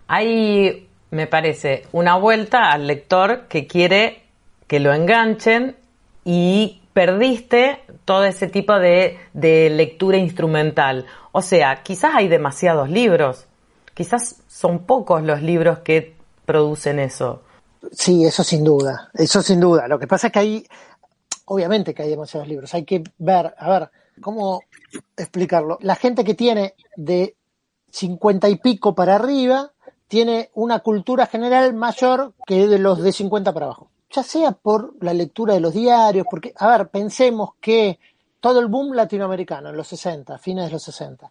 [0.06, 4.22] hay, me parece, una vuelta al lector que quiere
[4.66, 5.76] que lo enganchen
[6.24, 11.06] y perdiste todo ese tipo de, de lectura instrumental.
[11.32, 13.46] O sea, quizás hay demasiados libros,
[13.94, 17.42] quizás son pocos los libros que producen eso.
[17.92, 19.86] Sí, eso sin duda, eso sin duda.
[19.86, 20.66] Lo que pasa es que hay,
[21.44, 24.62] obviamente que hay demasiados libros, hay que ver, a ver, ¿cómo
[25.16, 25.78] explicarlo?
[25.82, 27.36] La gente que tiene de
[27.90, 29.72] cincuenta y pico para arriba
[30.08, 33.90] tiene una cultura general mayor que de los de 50 para abajo.
[34.10, 37.98] Ya sea por la lectura de los diarios, porque, a ver, pensemos que
[38.40, 41.30] todo el boom latinoamericano en los 60, fines de los 60,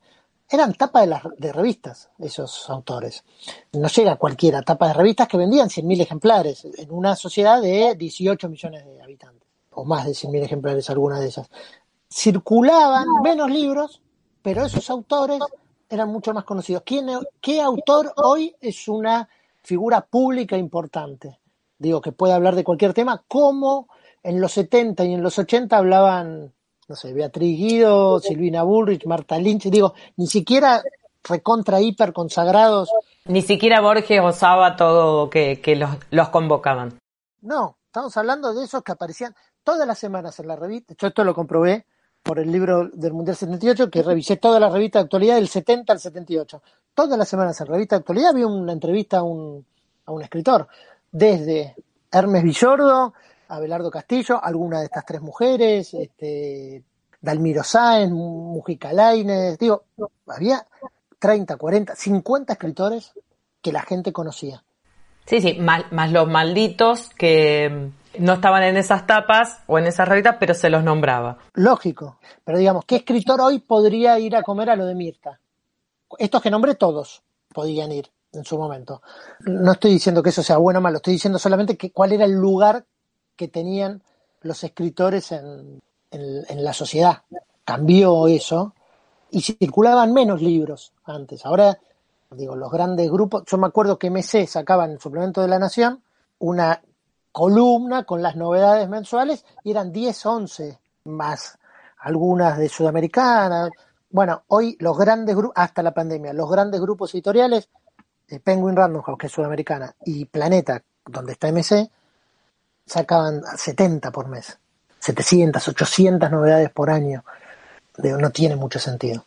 [0.50, 3.24] eran tapas de, las, de revistas, esos autores.
[3.74, 8.48] No llega cualquiera, tapas de revistas que vendían 100.000 ejemplares en una sociedad de 18
[8.48, 11.50] millones de habitantes, o más de 100.000 ejemplares algunas de esas.
[12.10, 14.02] Circulaban menos libros,
[14.42, 15.40] pero esos autores
[15.90, 16.84] eran mucho más conocidos.
[16.86, 17.10] ¿Quién,
[17.42, 19.28] ¿Qué autor hoy es una
[19.62, 21.40] figura pública importante?
[21.80, 23.88] Digo, que puede hablar de cualquier tema, como
[24.24, 26.54] en los 70 y en los 80 hablaban
[26.88, 30.82] no sé, Beatriz Guido, Silvina Bullrich, Marta Lynch, digo, ni siquiera
[31.24, 32.90] recontra hiper consagrados.
[33.26, 36.98] Ni siquiera Borges o Sábato que, que los, los convocaban.
[37.42, 40.94] No, estamos hablando de esos que aparecían todas las semanas en la revista.
[40.98, 41.86] Yo esto lo comprobé
[42.24, 45.92] por el libro del Mundial 78, que revisé toda la revista de actualidad del 70
[45.92, 46.62] al 78.
[46.94, 49.66] Todas las semanas en revista de actualidad había una entrevista a un,
[50.06, 50.68] a un escritor,
[51.18, 51.76] desde
[52.12, 53.14] Hermes Villordo
[53.50, 56.84] Abelardo Castillo, alguna de estas tres mujeres, este,
[57.22, 59.86] Dalmiro Sáenz, Mujica Lainez, digo,
[60.28, 60.66] había
[61.18, 63.14] 30, 40, 50 escritores
[63.62, 64.64] que la gente conocía.
[65.26, 67.90] Sí, sí, más, los malditos que
[68.20, 71.38] no estaban en esas tapas o en esas revistas, pero se los nombraba.
[71.54, 75.40] Lógico, pero digamos, ¿qué escritor hoy podría ir a comer a lo de Mirta?
[76.18, 79.02] Estos que nombré todos podían ir en su momento.
[79.42, 82.26] No estoy diciendo que eso sea bueno o malo, estoy diciendo solamente que cuál era
[82.26, 82.86] el lugar
[83.36, 84.02] que tenían
[84.42, 87.24] los escritores en, la sociedad.
[87.64, 88.74] Cambió eso
[89.32, 91.46] y circulaban menos libros antes.
[91.46, 91.78] Ahora,
[92.32, 95.60] digo, los grandes grupos, yo me acuerdo que MC sacaba en el suplemento de la
[95.60, 96.02] Nación
[96.40, 96.82] una
[97.32, 101.60] columna con las novedades mensuales y eran 10, 11 más
[102.00, 103.70] algunas de Sudamericana.
[104.10, 107.70] Bueno, hoy los grandes grupos, hasta la pandemia, los grandes grupos editoriales,
[108.44, 111.90] Penguin Random House, que es Sudamericana, y Planeta, donde está MC,
[112.86, 114.58] sacaban 70 por mes.
[115.00, 117.24] 700, 800 novedades por año.
[117.98, 119.24] no tiene mucho sentido.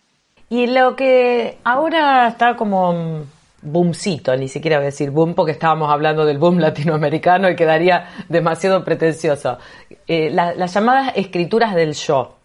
[0.49, 3.25] Y lo que ahora está como
[3.63, 8.09] boomcito, ni siquiera voy a decir boom porque estábamos hablando del boom latinoamericano y quedaría
[8.29, 9.59] demasiado pretencioso.
[10.07, 12.37] Eh, las llamadas escrituras del yo,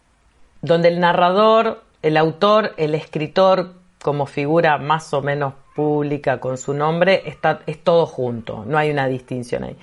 [0.62, 3.74] donde el narrador, el autor, el escritor
[4.06, 8.92] como figura más o menos pública con su nombre, está, es todo junto, no hay
[8.92, 9.76] una distinción ahí.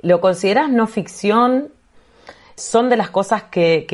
[0.00, 1.68] ¿Lo consideras no ficción?
[2.54, 3.84] ¿Son de las cosas que,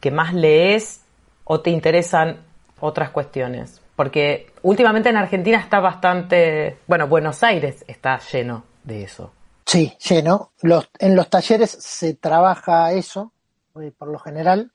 [0.00, 1.02] que más lees
[1.44, 2.38] o te interesan
[2.80, 3.80] otras cuestiones?
[3.94, 9.30] Porque últimamente en Argentina está bastante, bueno, Buenos Aires está lleno de eso.
[9.64, 10.50] Sí, lleno.
[10.62, 13.30] Los, en los talleres se trabaja eso,
[13.80, 14.72] eh, por lo general.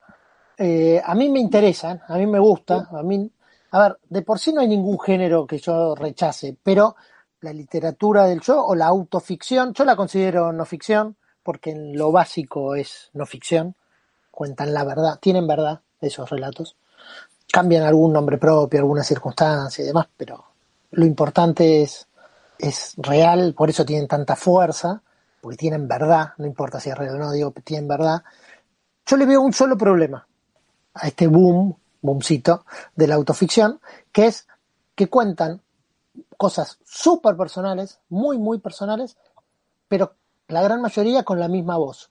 [0.57, 3.29] Eh, a mí me interesan, a mí me gusta, a mí,
[3.71, 6.95] a ver, de por sí no hay ningún género que yo rechace, pero
[7.41, 12.11] la literatura del yo o la autoficción, yo la considero no ficción, porque en lo
[12.11, 13.75] básico es no ficción,
[14.31, 16.75] cuentan la verdad, tienen verdad esos relatos
[17.51, 20.45] cambian algún nombre propio, alguna circunstancia y demás, pero
[20.91, 22.07] lo importante es,
[22.57, 25.01] es real, por eso tienen tanta fuerza,
[25.41, 28.21] porque tienen verdad, no importa si es real o no, digo, tienen verdad.
[29.05, 30.25] Yo le veo un solo problema
[30.93, 33.79] a este boom, boomcito de la autoficción,
[34.11, 34.47] que es
[34.95, 35.61] que cuentan
[36.37, 39.17] cosas súper personales, muy, muy personales,
[39.87, 40.13] pero
[40.47, 42.09] la gran mayoría con la misma voz,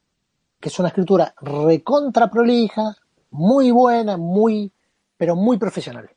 [0.60, 2.96] que es una escritura recontra prolija,
[3.30, 4.72] muy buena, muy
[5.16, 6.08] pero muy profesional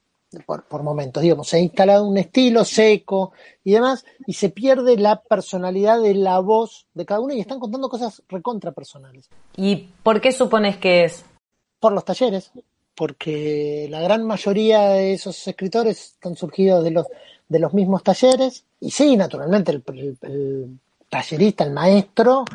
[0.46, 1.24] por, por momentos.
[1.24, 6.14] Digamos, se ha instalado un estilo seco y demás, y se pierde la personalidad de
[6.14, 9.30] la voz de cada uno y están contando cosas recontra personales.
[9.58, 11.26] ¿Y por qué supones que es?
[11.80, 12.52] Por los talleres,
[12.96, 17.08] porque la gran mayoría de esos escritores están surgidos de los,
[17.48, 20.80] de los mismos talleres, y sí, naturalmente, el,
[21.10, 22.46] tallerista, el maestro,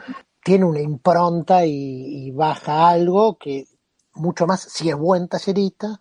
[0.43, 3.67] tiene una impronta y, y, baja algo que
[4.15, 6.01] mucho más si es buen tallerista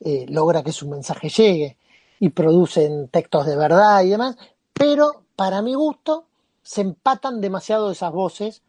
[0.00, 1.78] eh, logra que su mensaje llegue
[2.20, 4.36] y producen textos de verdad y demás,
[4.72, 6.26] pero para mi gusto
[6.62, 8.62] se empatan demasiado esas voces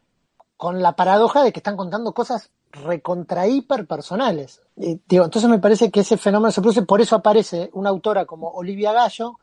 [0.56, 2.50] con la paradoja de que están contando cosas
[2.84, 4.60] recontra hiper personales.
[4.76, 8.24] Eh, digo, entonces me parece que ese fenómeno se produce, por eso aparece una autora
[8.24, 9.38] como Olivia Gallo,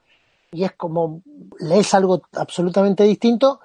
[0.52, 1.22] y es como,
[1.60, 3.60] lees algo absolutamente distinto,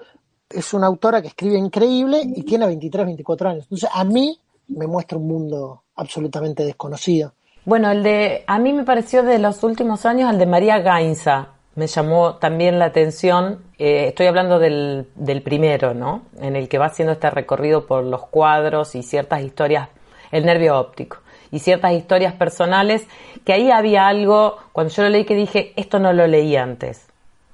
[0.49, 3.63] es una autora que escribe increíble y tiene 23, 24 años.
[3.65, 4.37] Entonces a mí
[4.69, 7.33] me muestra un mundo absolutamente desconocido.
[7.65, 11.49] Bueno, el de, a mí me pareció de los últimos años el de María Gainza.
[11.79, 13.63] Me llamó también la atención.
[13.77, 15.07] Eh, estoy hablando del,
[15.45, 16.23] primero, ¿no?
[16.41, 19.87] En el que va haciendo este recorrido por los cuadros y ciertas historias,
[20.29, 21.19] el nervio óptico
[21.51, 23.07] y ciertas historias personales,
[23.45, 27.07] que ahí había algo, cuando yo lo leí que dije, esto no lo leí antes.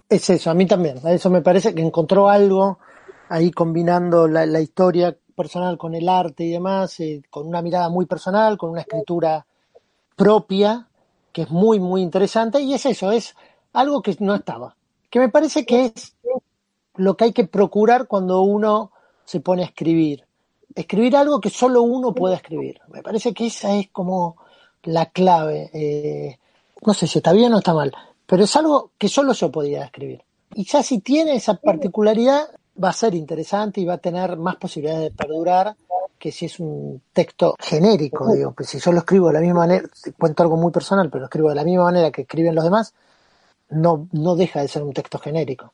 [0.10, 2.80] Es eso, a mí también, a eso me parece que encontró algo
[3.30, 7.90] ahí combinando la, la historia personal con el arte y demás, eh, con una mirada
[7.90, 9.46] muy personal, con una escritura
[10.16, 10.88] propia,
[11.32, 13.36] que es muy, muy interesante, y es eso, es
[13.76, 14.76] algo que no estaba,
[15.10, 16.16] que me parece que es
[16.96, 18.92] lo que hay que procurar cuando uno
[19.26, 20.24] se pone a escribir.
[20.74, 22.80] Escribir algo que solo uno puede escribir.
[22.90, 24.38] Me parece que esa es como
[24.84, 25.70] la clave.
[25.74, 26.40] Eh,
[26.86, 27.94] no sé si está bien o está mal,
[28.26, 30.24] pero es algo que solo yo podía escribir.
[30.54, 32.48] Y ya si tiene esa particularidad,
[32.82, 35.76] va a ser interesante y va a tener más posibilidades de perdurar
[36.18, 39.60] que si es un texto genérico, digo, pues si yo lo escribo de la misma
[39.60, 42.64] manera, cuento algo muy personal, pero lo escribo de la misma manera que escriben los
[42.64, 42.94] demás,
[43.70, 45.74] no, no deja de ser un texto genérico.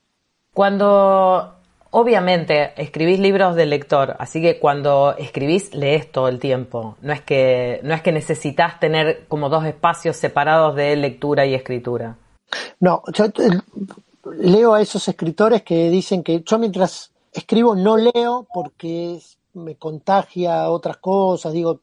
[0.53, 1.55] Cuando,
[1.91, 7.21] obviamente, escribís libros de lector, así que cuando escribís lees todo el tiempo, no es
[7.21, 12.17] que, no es que necesitas tener como dos espacios separados de lectura y escritura.
[12.79, 13.31] No, yo eh,
[14.37, 19.19] leo a esos escritores que dicen que yo mientras escribo no leo porque
[19.53, 21.79] me contagia otras cosas, digo,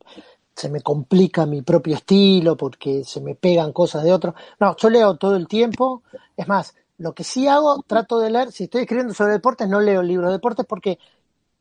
[0.58, 4.34] se me complica mi propio estilo porque se me pegan cosas de otro.
[4.58, 6.02] No, yo leo todo el tiempo.
[6.36, 9.80] Es más, lo que sí hago, trato de leer, si estoy escribiendo sobre deportes, no
[9.80, 10.98] leo libros de deportes porque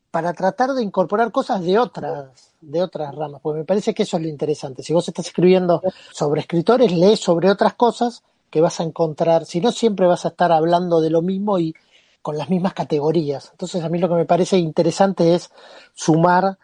[0.09, 4.17] para tratar de incorporar cosas de otras, de otras ramas, porque me parece que eso
[4.17, 4.81] es lo interesante.
[4.81, 9.61] Si vos estás escribiendo sobre escritores, lees sobre otras cosas que vas a encontrar, si
[9.61, 11.75] no siempre vas a estar hablando de lo mismo y
[12.23, 13.49] con las mismas categorías.
[13.51, 15.51] Entonces a mí lo que me parece interesante es
[15.93, 16.57] sumar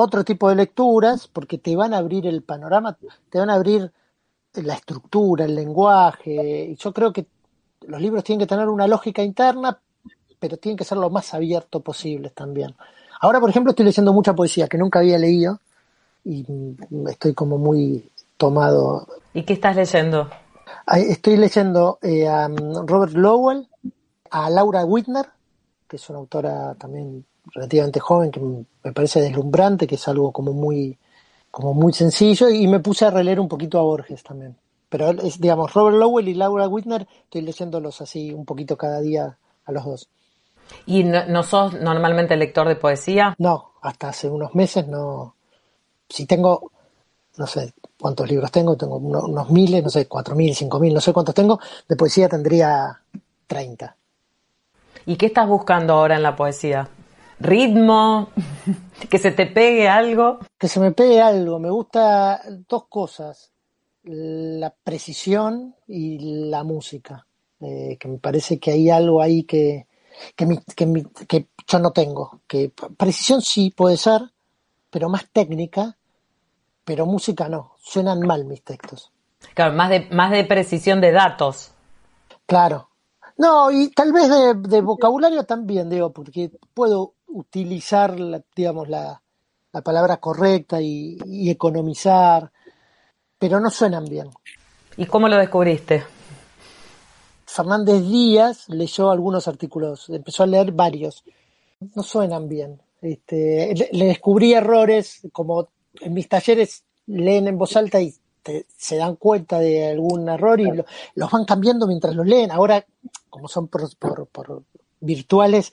[0.00, 2.96] otro tipo de lecturas porque te van a abrir el panorama,
[3.30, 3.90] te van a abrir
[4.54, 6.68] la estructura, el lenguaje.
[6.70, 7.26] Y yo creo que
[7.80, 9.76] los libros tienen que tener una lógica interna,
[10.38, 12.76] pero tienen que ser lo más abierto posible también.
[13.20, 15.58] Ahora, por ejemplo, estoy leyendo mucha poesía que nunca había leído
[16.24, 16.46] y
[17.08, 19.04] estoy como muy tomado.
[19.34, 20.30] ¿Y qué estás leyendo?
[20.86, 23.68] Estoy leyendo eh, a Robert Lowell,
[24.30, 25.26] a Laura Whitner,
[25.88, 28.40] que es una autora también relativamente joven, que
[28.88, 30.96] me parece deslumbrante, que es algo como muy,
[31.50, 34.56] como muy sencillo, y me puse a releer un poquito a Borges también.
[34.88, 39.36] Pero es, digamos, Robert Lowell y Laura Whitner, estoy leyéndolos así un poquito cada día
[39.66, 40.08] a los dos.
[40.86, 43.34] ¿Y no, sos normalmente lector de poesía?
[43.38, 45.34] No, hasta hace unos meses no.
[46.08, 46.72] Si tengo,
[47.36, 51.00] no sé cuántos libros tengo, tengo unos, miles, no sé, cuatro mil, cinco mil, no
[51.00, 52.98] sé cuántos tengo, de poesía tendría
[53.46, 53.94] 30.
[55.04, 56.88] ¿Y qué estás buscando ahora en la poesía?
[57.40, 58.30] ¿Ritmo?
[59.10, 60.38] ¿Que se te pegue algo?
[60.58, 61.58] Que se me pegue algo.
[61.58, 63.52] Me gusta dos cosas.
[64.04, 67.26] La precisión y la música.
[67.60, 69.86] Eh, que me parece que hay algo ahí que,
[70.36, 70.46] que,
[71.26, 72.40] que, yo no tengo.
[72.46, 74.22] Que precisión sí puede ser,
[74.90, 75.96] pero más técnica,
[76.84, 77.74] pero música no.
[77.80, 79.12] Suenan mal mis textos.
[79.54, 81.72] Claro, más de, más de precisión de datos.
[82.46, 82.88] Claro.
[83.36, 89.22] No, y tal vez de, vocabulario también, digo, porque puedo utilizar, la, digamos, la,
[89.72, 92.50] la palabra correcta y, y economizar,
[93.38, 94.30] pero no suenan bien.
[94.96, 96.04] ¿Y cómo lo descubriste?
[97.46, 101.24] Fernández Díaz leyó algunos artículos, empezó a leer varios.
[101.94, 102.80] No suenan bien.
[103.00, 105.68] Este, le, descubrí errores, como
[106.00, 108.14] en mis talleres leen en voz alta y
[108.76, 110.68] se dan cuenta de algún error y
[111.14, 112.50] los van cambiando mientras los leen.
[112.50, 112.84] Ahora,
[113.30, 114.62] como son por, por,
[115.00, 115.72] virtuales,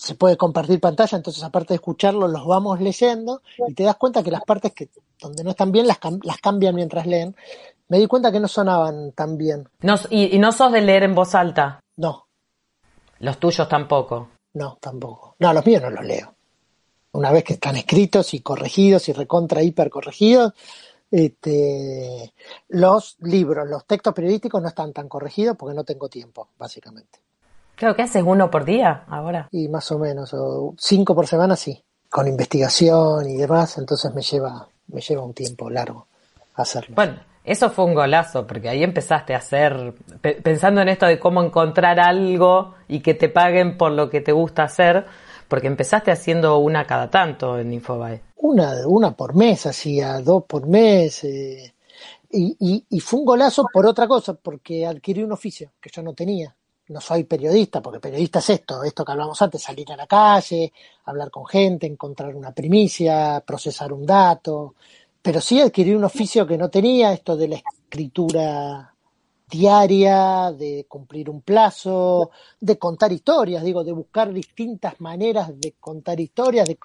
[0.00, 4.22] se puede compartir pantalla, entonces aparte de escucharlo, los vamos leyendo y te das cuenta
[4.22, 4.88] que las partes que
[5.20, 7.36] donde no están bien las, las cambian mientras leen
[7.88, 9.68] me di cuenta que no sonaban tan bien.
[10.08, 11.80] y, no sos de leer en voz alta?
[11.98, 12.28] No.
[13.18, 14.30] ¿Los tuyos tampoco?
[14.54, 15.36] No, tampoco.
[15.38, 16.34] No, los míos no los leo.
[17.12, 20.54] Una vez que están escritos y corregidos y recontra hiper corregidos,
[21.10, 22.32] este,
[22.68, 27.18] los libros, los textos periodísticos no están tan corregidos porque no tengo tiempo, básicamente.
[27.80, 29.48] Creo que haces uno por día ahora.
[29.50, 34.20] Y más o menos, o cinco por semana sí, con investigación y demás, entonces me
[34.20, 36.06] lleva, me lleva un tiempo largo
[36.56, 36.94] hacerlo.
[36.94, 41.42] Bueno, eso fue un golazo, porque ahí empezaste a hacer, pensando en esto de cómo
[41.42, 45.06] encontrar algo y que te paguen por lo que te gusta hacer,
[45.48, 48.20] porque empezaste haciendo una cada tanto en Infobae.
[48.36, 51.24] Una, una por mes, hacía dos por mes.
[51.24, 51.72] Eh,
[52.30, 56.12] y, y, fue un golazo por otra cosa, porque adquirí un oficio que yo no
[56.12, 56.54] tenía.
[56.90, 60.72] No soy periodista, porque periodista es esto, esto que hablamos antes, salir a la calle,
[61.04, 64.74] hablar con gente, encontrar una primicia, procesar un dato,
[65.22, 68.94] pero sí adquirí un oficio que no tenía, esto de la escritura
[69.48, 72.30] diaria, de cumplir un plazo,
[72.60, 76.68] de contar historias, digo, de buscar distintas maneras de contar historias.
[76.68, 76.78] De,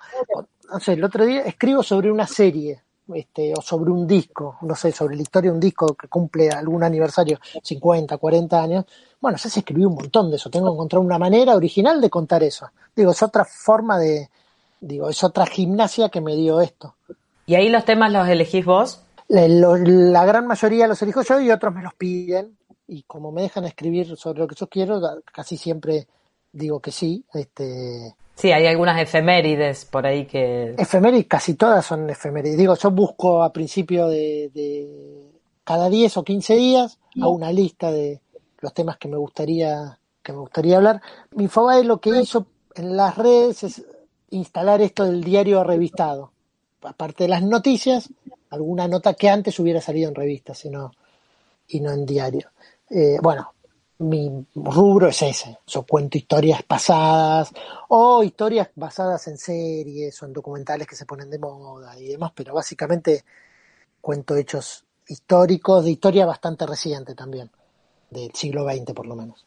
[0.71, 2.81] no sé, el otro día escribo sobre una serie,
[3.13, 6.49] este, o sobre un disco, no sé, sobre la historia de un disco que cumple
[6.49, 8.85] algún aniversario, 50, 40 años.
[9.25, 12.11] Bueno, ya se escribió un montón de eso, tengo que encontrar una manera original de
[12.11, 12.69] contar eso.
[12.95, 14.29] Digo, es otra forma de,
[14.79, 16.93] digo, es otra gimnasia que me dio esto.
[17.47, 19.01] ¿Y ahí los temas los elegís vos?
[19.27, 22.55] La, gran mayoría los elijo yo y otros me los piden.
[22.87, 25.01] Y como me dejan escribir sobre lo que yo quiero,
[25.33, 26.05] casi siempre
[26.51, 27.25] digo que sí.
[27.33, 30.75] Este, sí, hay algunas efemérides por ahí que...
[30.77, 32.59] Efemérides, casi todas son efemérides.
[32.59, 35.31] Digo, yo busco a principio de,
[35.63, 38.21] cada 10 o 15 días a una lista de
[38.65, 41.01] los temas que me gustaría que me gustaría hablar.
[41.31, 43.85] Mi Infobae lo que hizo en las redes es
[44.31, 46.31] instalar esto del diario revistado
[46.85, 48.09] aparte de las noticias,
[48.49, 50.91] alguna nota que antes hubiera salido en revistas sino,
[51.67, 52.51] y no en diario.
[52.89, 53.53] Eh, bueno,
[53.99, 55.57] mi rubro es ese.
[55.65, 57.51] Yo cuento historias pasadas
[57.89, 62.31] o historias basadas en series o en documentales que se ponen de moda y demás,
[62.35, 63.23] pero básicamente
[64.01, 67.49] cuento hechos históricos, de historia bastante reciente también,
[68.09, 69.45] del siglo XX por lo menos.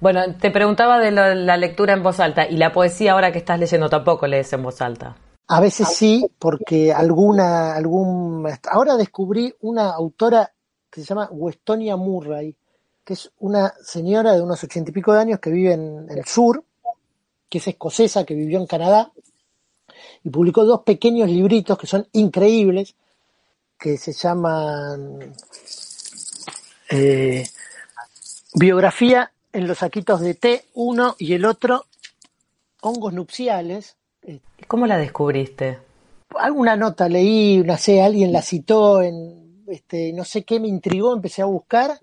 [0.00, 3.58] Bueno, te preguntaba de la lectura en voz alta y la poesía ahora que estás
[3.58, 5.16] leyendo tampoco lees en voz alta.
[5.50, 10.52] A veces sí, porque alguna, algún, ahora descubrí una autora
[10.90, 12.54] que se llama Westonia Murray,
[13.02, 16.26] que es una señora de unos ochenta y pico de años que vive en, el
[16.26, 16.62] sur,
[17.48, 19.10] que es escocesa, que vivió en Canadá,
[20.22, 22.94] y publicó dos pequeños libritos que son increíbles,
[23.78, 25.32] que se llaman
[26.90, 27.46] eh,
[28.54, 31.84] Biografía en los saquitos de té, uno y el otro,
[32.80, 33.96] hongos nupciales.
[34.66, 35.78] ¿Cómo la descubriste?
[36.36, 41.14] Alguna nota leí, no sé, alguien la citó en, este, no sé qué me intrigó,
[41.14, 41.98] empecé a buscar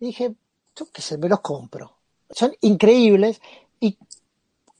[0.00, 0.34] y dije,
[0.76, 1.92] yo qué sé, me los compro.
[2.30, 3.40] Son increíbles
[3.80, 3.96] y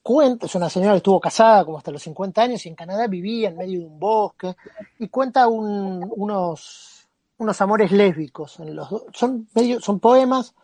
[0.03, 3.07] cuenta, es una señora que estuvo casada como hasta los 50 años y en Canadá
[3.07, 4.55] vivía en medio de un bosque
[4.99, 6.98] y cuenta un, unos,
[7.39, 8.61] unos amores lésbicos.
[8.61, 10.55] En los, son, medio, son poemas,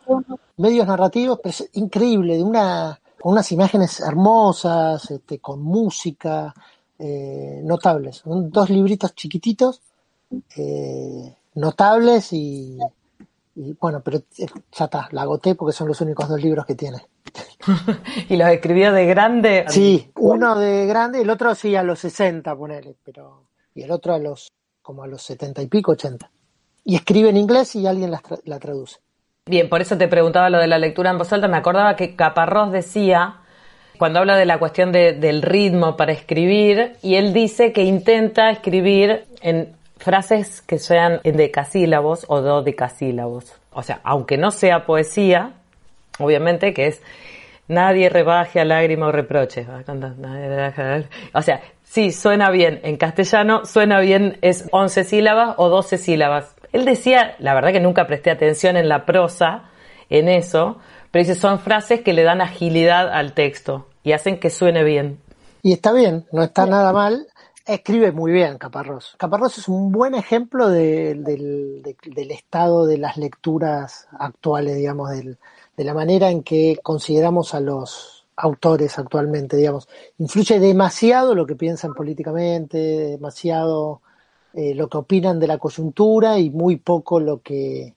[0.57, 6.53] medios narrativos, pero es increíble, de una, con unas imágenes hermosas, este, con música,
[6.99, 8.17] eh, notables.
[8.17, 9.81] Son dos libritos chiquititos,
[10.55, 12.77] eh, notables y,
[13.55, 16.75] y bueno, pero eh, ya está, la agoté porque son los únicos dos libros que
[16.75, 17.07] tiene.
[18.29, 19.65] ¿Y los escribió de grande?
[19.69, 23.43] Sí, uno de grande, el otro sí a los 60, ponele, pero.
[23.73, 24.51] Y el otro a los.
[24.81, 26.29] como a los 70 y pico, 80.
[26.85, 28.99] Y escribe en inglés y alguien la, la traduce.
[29.47, 31.47] Bien, por eso te preguntaba lo de la lectura en voz alta.
[31.47, 33.41] Me acordaba que Caparrós decía,
[33.97, 38.49] cuando habla de la cuestión de, del ritmo para escribir, y él dice que intenta
[38.49, 43.53] escribir en frases que sean decasílabos o dodecasílabos.
[43.71, 45.53] O sea, aunque no sea poesía,
[46.19, 47.01] obviamente que es
[47.67, 49.65] nadie rebaje a lágrima o reproche.
[51.33, 52.79] O sea, sí, suena bien.
[52.83, 56.54] En castellano suena bien, es 11 sílabas o 12 sílabas.
[56.75, 59.69] Él decía, la verdad que nunca presté atención en la prosa,
[60.09, 60.77] en eso,
[61.09, 65.21] pero dice, son frases que le dan agilidad al texto y hacen que suene bien.
[65.61, 67.27] Y está bien, no está nada mal.
[67.65, 69.15] Escribe muy bien Caparrós.
[69.17, 75.11] Caparrós es un buen ejemplo de, del, de, del estado de las lecturas actuales, digamos,
[75.11, 75.37] del,
[75.77, 79.87] de la manera en que consideramos a los autores actualmente, digamos.
[80.17, 84.01] Influye demasiado lo que piensan políticamente, demasiado
[84.55, 87.93] eh, lo que opinan de la coyuntura y muy poco lo que,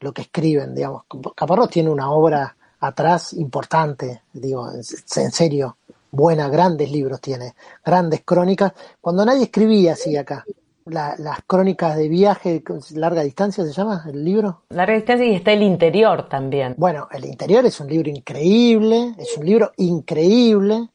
[0.00, 1.04] lo que escriben, digamos.
[1.34, 5.78] Caparrós tiene una obra atrás importante, digo, en serio,
[6.10, 10.44] buena, grandes libros tiene, grandes crónicas, cuando nadie escribía así acá
[10.90, 12.62] las crónicas de viaje,
[12.94, 14.62] larga distancia se llama el libro.
[14.70, 16.74] Larga distancia y está el interior también.
[16.76, 20.88] Bueno, el interior es un libro increíble, es un libro increíble.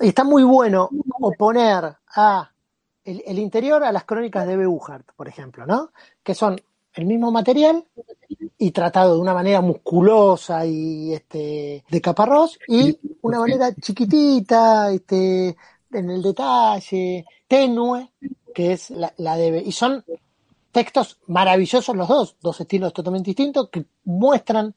[0.00, 0.88] Y está muy bueno
[1.20, 2.50] oponer a
[3.06, 5.92] el, el interior a las crónicas de Beuhart, por ejemplo, ¿no?
[6.22, 6.60] Que son
[6.94, 7.84] el mismo material
[8.58, 15.56] y tratado de una manera musculosa y este de caparrós y una manera chiquitita, este
[15.92, 18.10] en el detalle, tenue,
[18.54, 19.62] que es la, la de...
[19.64, 20.04] Y son
[20.72, 24.74] textos maravillosos los dos, dos estilos totalmente distintos que muestran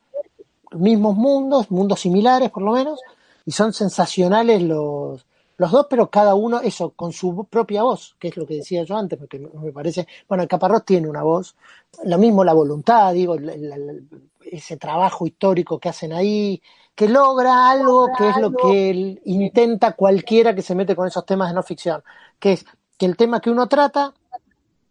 [0.72, 3.00] mismos mundos, mundos similares por lo menos,
[3.46, 5.26] y son sensacionales los,
[5.60, 8.84] los dos, pero cada uno, eso, con su propia voz, que es lo que decía
[8.84, 11.58] yo antes, porque me parece, bueno, el Caparrós tiene una voz,
[12.06, 13.94] lo mismo la voluntad, digo, la, la,
[14.40, 16.62] ese trabajo histórico que hacen ahí,
[16.96, 21.50] que logra algo que es lo que intenta cualquiera que se mete con esos temas
[21.50, 22.04] de no ficción,
[22.40, 22.66] que es
[22.98, 24.14] que el tema que uno trata,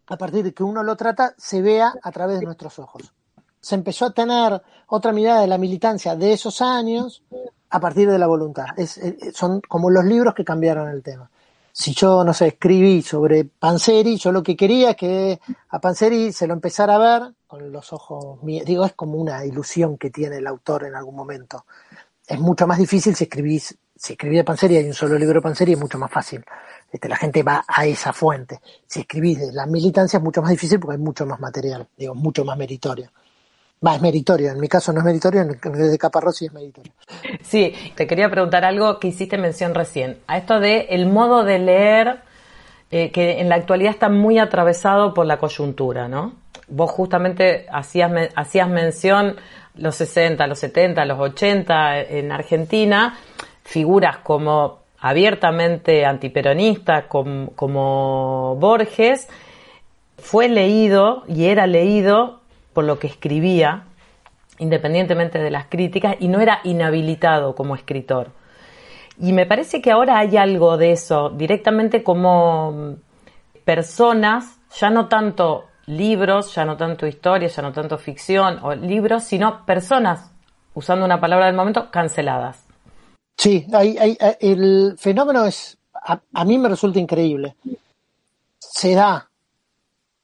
[0.05, 3.11] a partir de que uno lo trata, se vea a través de nuestros ojos.
[3.59, 7.23] Se empezó a tener otra mirada de la militancia de esos años
[7.69, 8.67] a partir de la voluntad.
[8.77, 11.29] Es, eh, son como los libros que cambiaron el tema.
[11.71, 15.39] Si yo, no sé, escribí sobre Panzeri, yo lo que quería es que
[15.69, 18.65] a Panzeri se lo empezara a ver con los ojos míos.
[18.65, 21.65] Digo, es como una ilusión que tiene el autor en algún momento.
[22.27, 25.41] Es mucho más difícil si escribís, si escribí de Panzeri hay un solo libro de
[25.41, 26.43] Panzeri, es mucho más fácil
[26.91, 28.59] este, la gente va a esa fuente.
[28.87, 32.15] Si escribís de la militancia es mucho más difícil porque hay mucho más material, digo,
[32.15, 33.11] mucho más meritorio.
[33.85, 36.53] Va, es meritorio, en mi caso no es meritorio, en el de Caparrós sí es
[36.53, 36.91] meritorio.
[37.41, 41.59] Sí, te quería preguntar algo que hiciste mención recién, a esto de el modo de
[41.59, 42.19] leer
[42.91, 46.33] eh, que en la actualidad está muy atravesado por la coyuntura, ¿no?
[46.67, 49.37] Vos justamente hacías, hacías mención
[49.75, 53.17] los 60, los 70, los 80 en Argentina,
[53.63, 59.29] figuras como abiertamente antiperonista como, como Borges,
[60.17, 62.38] fue leído y era leído
[62.83, 63.85] lo que escribía,
[64.57, 68.31] independientemente de las críticas, y no era inhabilitado como escritor.
[69.19, 72.95] Y me parece que ahora hay algo de eso, directamente como
[73.65, 79.23] personas, ya no tanto libros, ya no tanto historia, ya no tanto ficción o libros,
[79.23, 80.31] sino personas,
[80.73, 82.65] usando una palabra del momento, canceladas.
[83.37, 87.55] Sí, hay, el fenómeno es, a, mí me resulta increíble.
[88.59, 89.29] Se da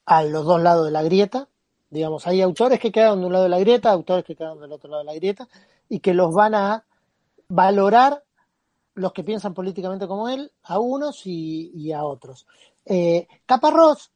[0.05, 1.47] a los dos lados de la grieta,
[1.89, 4.71] digamos, hay autores que quedan de un lado de la grieta, autores que quedan del
[4.71, 5.47] otro lado de la grieta,
[5.89, 6.85] y que los van a
[7.47, 8.23] valorar
[8.95, 12.47] los que piensan políticamente como él, a unos y, y a otros.
[12.85, 14.11] Eh, Caparrós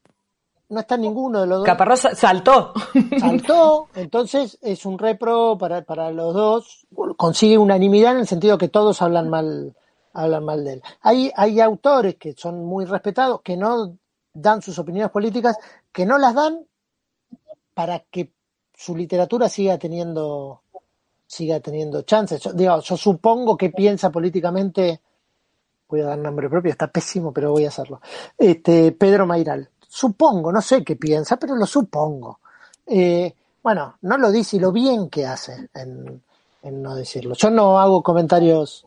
[0.70, 1.66] no está ninguno de los dos.
[1.66, 2.74] Caparrós saltó.
[3.20, 6.88] Saltó, entonces es un repro para, para los dos.
[7.18, 9.76] Consigue unanimidad en el sentido que todos hablan mal,
[10.14, 10.84] hablan mal de él.
[11.02, 13.98] Hay, hay autores que son muy respetados, que no
[14.34, 15.58] dan sus opiniones políticas,
[15.92, 16.66] que no las dan
[17.80, 18.34] para que
[18.76, 20.64] su literatura siga teniendo
[21.26, 22.42] siga teniendo chances.
[22.42, 25.00] Yo, digo, yo supongo que piensa políticamente,
[25.88, 28.02] voy a dar nombre propio, está pésimo, pero voy a hacerlo.
[28.38, 29.70] Este, Pedro Mairal.
[29.88, 32.42] Supongo, no sé qué piensa, pero lo supongo.
[32.86, 36.22] Eh, bueno, no lo dice y lo bien que hace en,
[36.62, 37.34] en no decirlo.
[37.36, 38.86] Yo no hago comentarios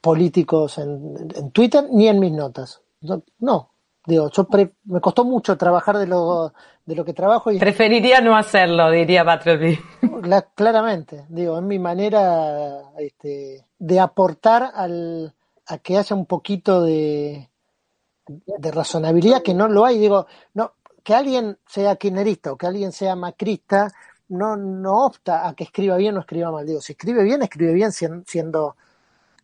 [0.00, 2.80] políticos en, en Twitter ni en mis notas.
[3.02, 3.68] No, no.
[4.08, 6.54] Digo, yo pre- me costó mucho trabajar de lo,
[6.86, 9.24] de lo que trabajo y Preferiría no hacerlo, diría
[10.02, 15.34] la- claramente, digo, es mi manera este, de aportar al,
[15.66, 17.50] a que haya un poquito de,
[18.28, 19.98] de razonabilidad que no lo hay.
[19.98, 23.90] Digo, no, que alguien sea kirchnerista o que alguien sea macrista
[24.28, 26.66] no, no opta a que escriba bien o escriba mal.
[26.66, 28.76] Digo, si escribe bien, escribe bien sien- siendo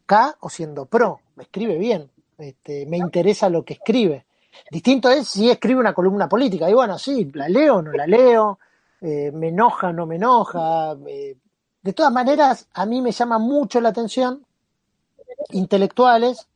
[0.07, 4.27] K o siendo pro, escribe bien, este, me interesa lo que escribe.
[4.71, 8.07] Distinto es si escribe una columna política, y bueno, sí, la leo o no la
[8.07, 8.59] leo,
[9.01, 10.97] eh, me enoja o no me enoja.
[11.07, 11.37] eh.
[11.83, 14.45] De todas maneras, a mí me llama mucho la atención
[15.51, 16.47] intelectuales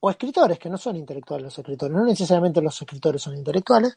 [0.00, 3.96] o escritores, que no son intelectuales los escritores, no necesariamente los escritores son intelectuales,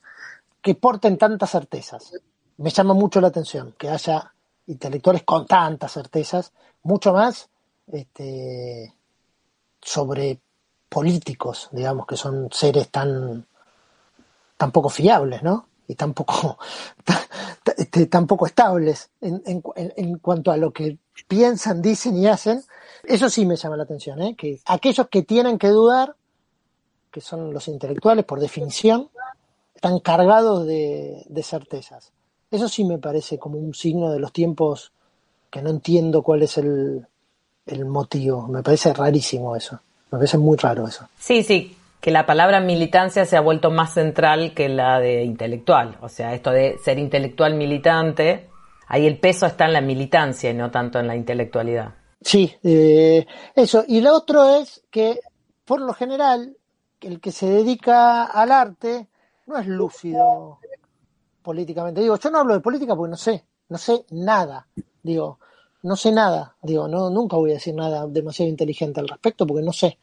[0.62, 2.14] que porten tantas certezas.
[2.58, 4.34] Me llama mucho la atención que haya
[4.68, 7.50] intelectuales con tantas certezas, mucho más
[7.92, 8.94] este,
[9.82, 10.40] sobre
[10.90, 13.46] políticos, digamos, que son seres tan,
[14.58, 15.68] tan poco fiables, ¿no?
[15.88, 16.58] Y tan poco,
[17.78, 22.64] este, tan estables en, en, en- en cuanto a lo que piensan, dicen y hacen.
[23.04, 24.36] Eso sí me llama la atención, ¿eh?
[24.38, 26.16] Que aquellos que tienen que dudar,
[27.12, 29.10] que son los intelectuales por definición,
[29.76, 32.14] están cargados de, de certezas.
[32.52, 34.94] Eso sí me parece como un signo de los tiempos
[35.52, 37.08] que no entiendo cuál es el,
[37.68, 38.48] el motivo.
[38.48, 39.82] Me parece rarísimo eso.
[40.12, 41.08] Me parece muy raro eso.
[41.18, 45.98] Sí, sí, que la palabra militancia se ha vuelto más central que la de intelectual.
[46.02, 48.50] O sea, esto de ser intelectual militante,
[48.88, 51.96] ahí el peso está en la militancia y no tanto en la intelectualidad.
[52.22, 53.84] Sí, eh, eso.
[53.88, 55.20] Y lo otro es que,
[55.66, 56.56] por lo general,
[57.02, 59.08] el que se dedica al arte
[59.46, 60.60] no es lúcido
[61.42, 62.02] políticamente.
[62.02, 64.68] Digo, yo no hablo de política porque no sé, no sé nada.
[65.04, 65.40] Digo,
[65.88, 66.56] no sé nada.
[66.62, 69.98] Digo, no, nunca voy a decir nada demasiado inteligente al respecto porque no sé.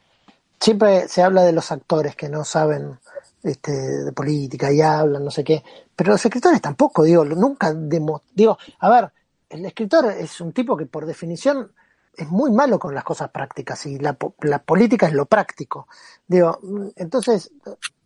[0.61, 2.99] Siempre se habla de los actores que no saben
[3.43, 5.63] este, de política y hablan, no sé qué.
[5.97, 9.13] Pero los escritores tampoco, digo, nunca demo- digo, a ver,
[9.51, 11.73] el escritor es un tipo que por definición
[12.17, 15.89] es muy malo con las cosas prácticas y la, la política es lo práctico.
[16.27, 17.51] Digo, mm, entonces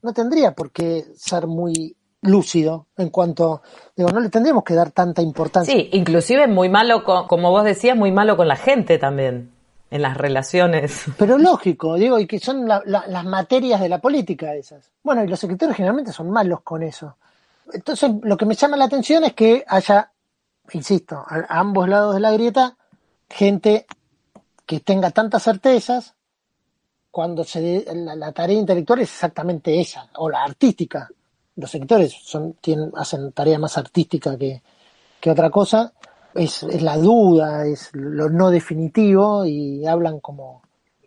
[0.03, 3.63] no tendría por qué ser muy lúcido en cuanto,
[3.97, 5.73] digo, no le tendríamos que dar tanta importancia.
[5.73, 9.53] Sí, inclusive muy malo, con, como vos decías, muy malo con la gente también,
[9.91, 11.05] en las relaciones.
[11.19, 14.91] Pero lógico, digo, y que son la- la- las materias de la política esas.
[15.03, 17.17] Bueno, y los escritores generalmente son malos con eso.
[17.73, 20.11] Entonces, lo que me llama la atención es que haya,
[20.73, 22.77] insisto, a, a ambos lados de la grieta,
[23.31, 23.87] gente
[24.67, 26.15] que tenga tantas certezas
[27.11, 31.09] cuando se la, la tarea intelectual es exactamente esa, o la artística.
[31.59, 34.63] Los escritores son, tienen, hacen tarea más artística que,
[35.21, 35.93] que otra cosa,
[36.35, 40.63] es, es la duda, es lo no definitivo y hablan como,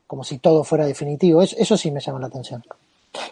[0.06, 1.42] como si todo fuera definitivo.
[1.42, 2.64] Eso, eso sí me llama la atención.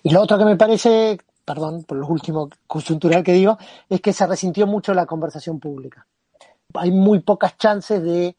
[0.03, 3.57] Y lo otro que me parece, perdón por lo último coyuntural que digo,
[3.89, 6.05] es que se resintió mucho la conversación pública.
[6.76, 8.36] Hay muy pocas chances de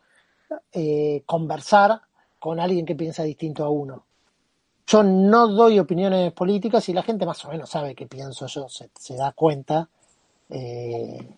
[0.73, 2.01] eh, conversar
[2.39, 4.05] con alguien que piensa distinto a uno.
[4.91, 8.69] Yo no doy opiniones políticas y la gente más o menos sabe qué pienso yo,
[8.69, 9.89] se, se da cuenta.
[10.51, 11.29] eh,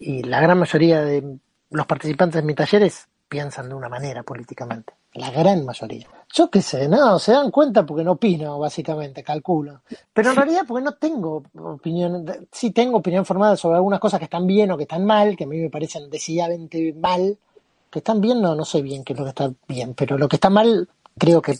[0.00, 1.38] y la gran mayoría de
[1.70, 4.94] los participantes de mis talleres piensan de una manera políticamente.
[5.14, 6.08] La gran mayoría.
[6.34, 9.82] Yo qué sé, no, se dan cuenta porque no opino, básicamente, calculo.
[10.12, 14.24] Pero en realidad porque no tengo opinión, sí tengo opinión formada sobre algunas cosas que
[14.24, 17.38] están bien o que están mal, que a mí me parecen decididamente mal.
[17.90, 20.28] Que están bien, no, no sé bien qué es lo que está bien, pero lo
[20.28, 20.88] que está mal
[21.18, 21.58] creo que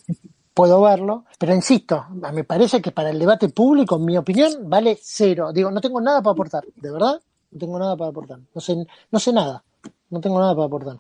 [0.57, 1.27] puedo verlo.
[1.39, 5.53] Pero insisto, me parece que para el debate público, en mi opinión, vale cero.
[5.53, 8.39] Digo, no tengo nada para aportar, de verdad, no tengo nada para aportar.
[8.55, 9.63] No sé, no sé nada,
[10.09, 10.97] no tengo nada para aportar.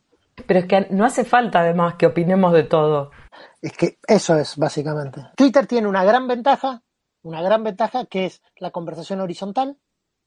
[0.46, 3.10] Pero es que no hace falta además que opinemos de todo.
[3.62, 5.22] Es que eso es básicamente.
[5.34, 6.82] Twitter tiene una gran ventaja,
[7.22, 9.78] una gran ventaja que es la conversación horizontal,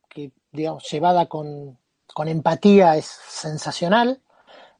[0.09, 1.77] que digamos llevada con,
[2.15, 4.21] con empatía es sensacional.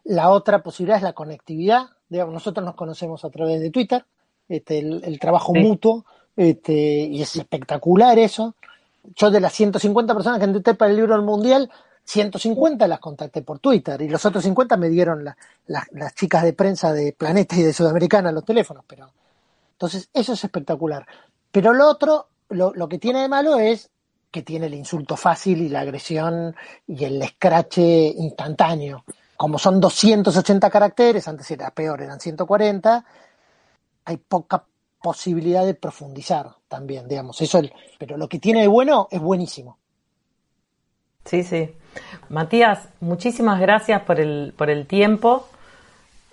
[0.04, 1.90] La otra posibilidad es la conectividad.
[2.08, 4.04] Digamos, nosotros nos conocemos a través de Twitter,
[4.50, 5.60] este, el, el trabajo Sí.
[5.60, 6.06] mutuo,
[6.38, 8.56] este, y es espectacular eso.
[9.16, 11.72] yo de las 150 personas que entré para el libro del mundial,
[12.06, 15.26] 150 las contacté por Twitter y los otros 50 me dieron
[15.68, 19.12] las chicas de prensa de Planeta y de Sudamericana los teléfonos, pero
[19.74, 21.06] entonces eso es espectacular.
[21.52, 23.90] Pero lo otro, lo, lo que tiene de malo es
[24.32, 26.56] que tiene el insulto fácil y la agresión
[26.88, 27.82] y el escrache
[28.18, 29.06] instantáneo.
[29.38, 33.06] Como son 280 caracteres, antes era peor, eran 140,
[34.10, 34.64] hay poca
[35.04, 37.40] posibilidad de profundizar también, digamos.
[37.42, 37.62] Eso,
[38.00, 39.78] pero lo que tiene de bueno es buenísimo.
[41.26, 41.70] Sí, sí.
[42.30, 45.48] Matías, muchísimas gracias por el, por el tiempo.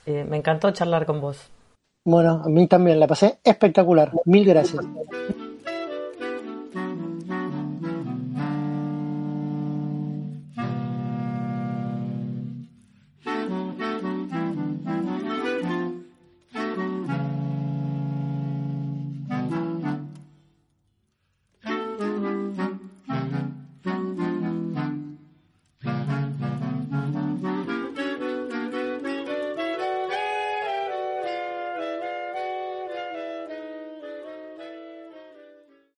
[0.07, 1.51] Eh, me encantó charlar con vos.
[2.05, 4.11] Bueno, a mí también la pasé espectacular.
[4.25, 4.83] Mil gracias.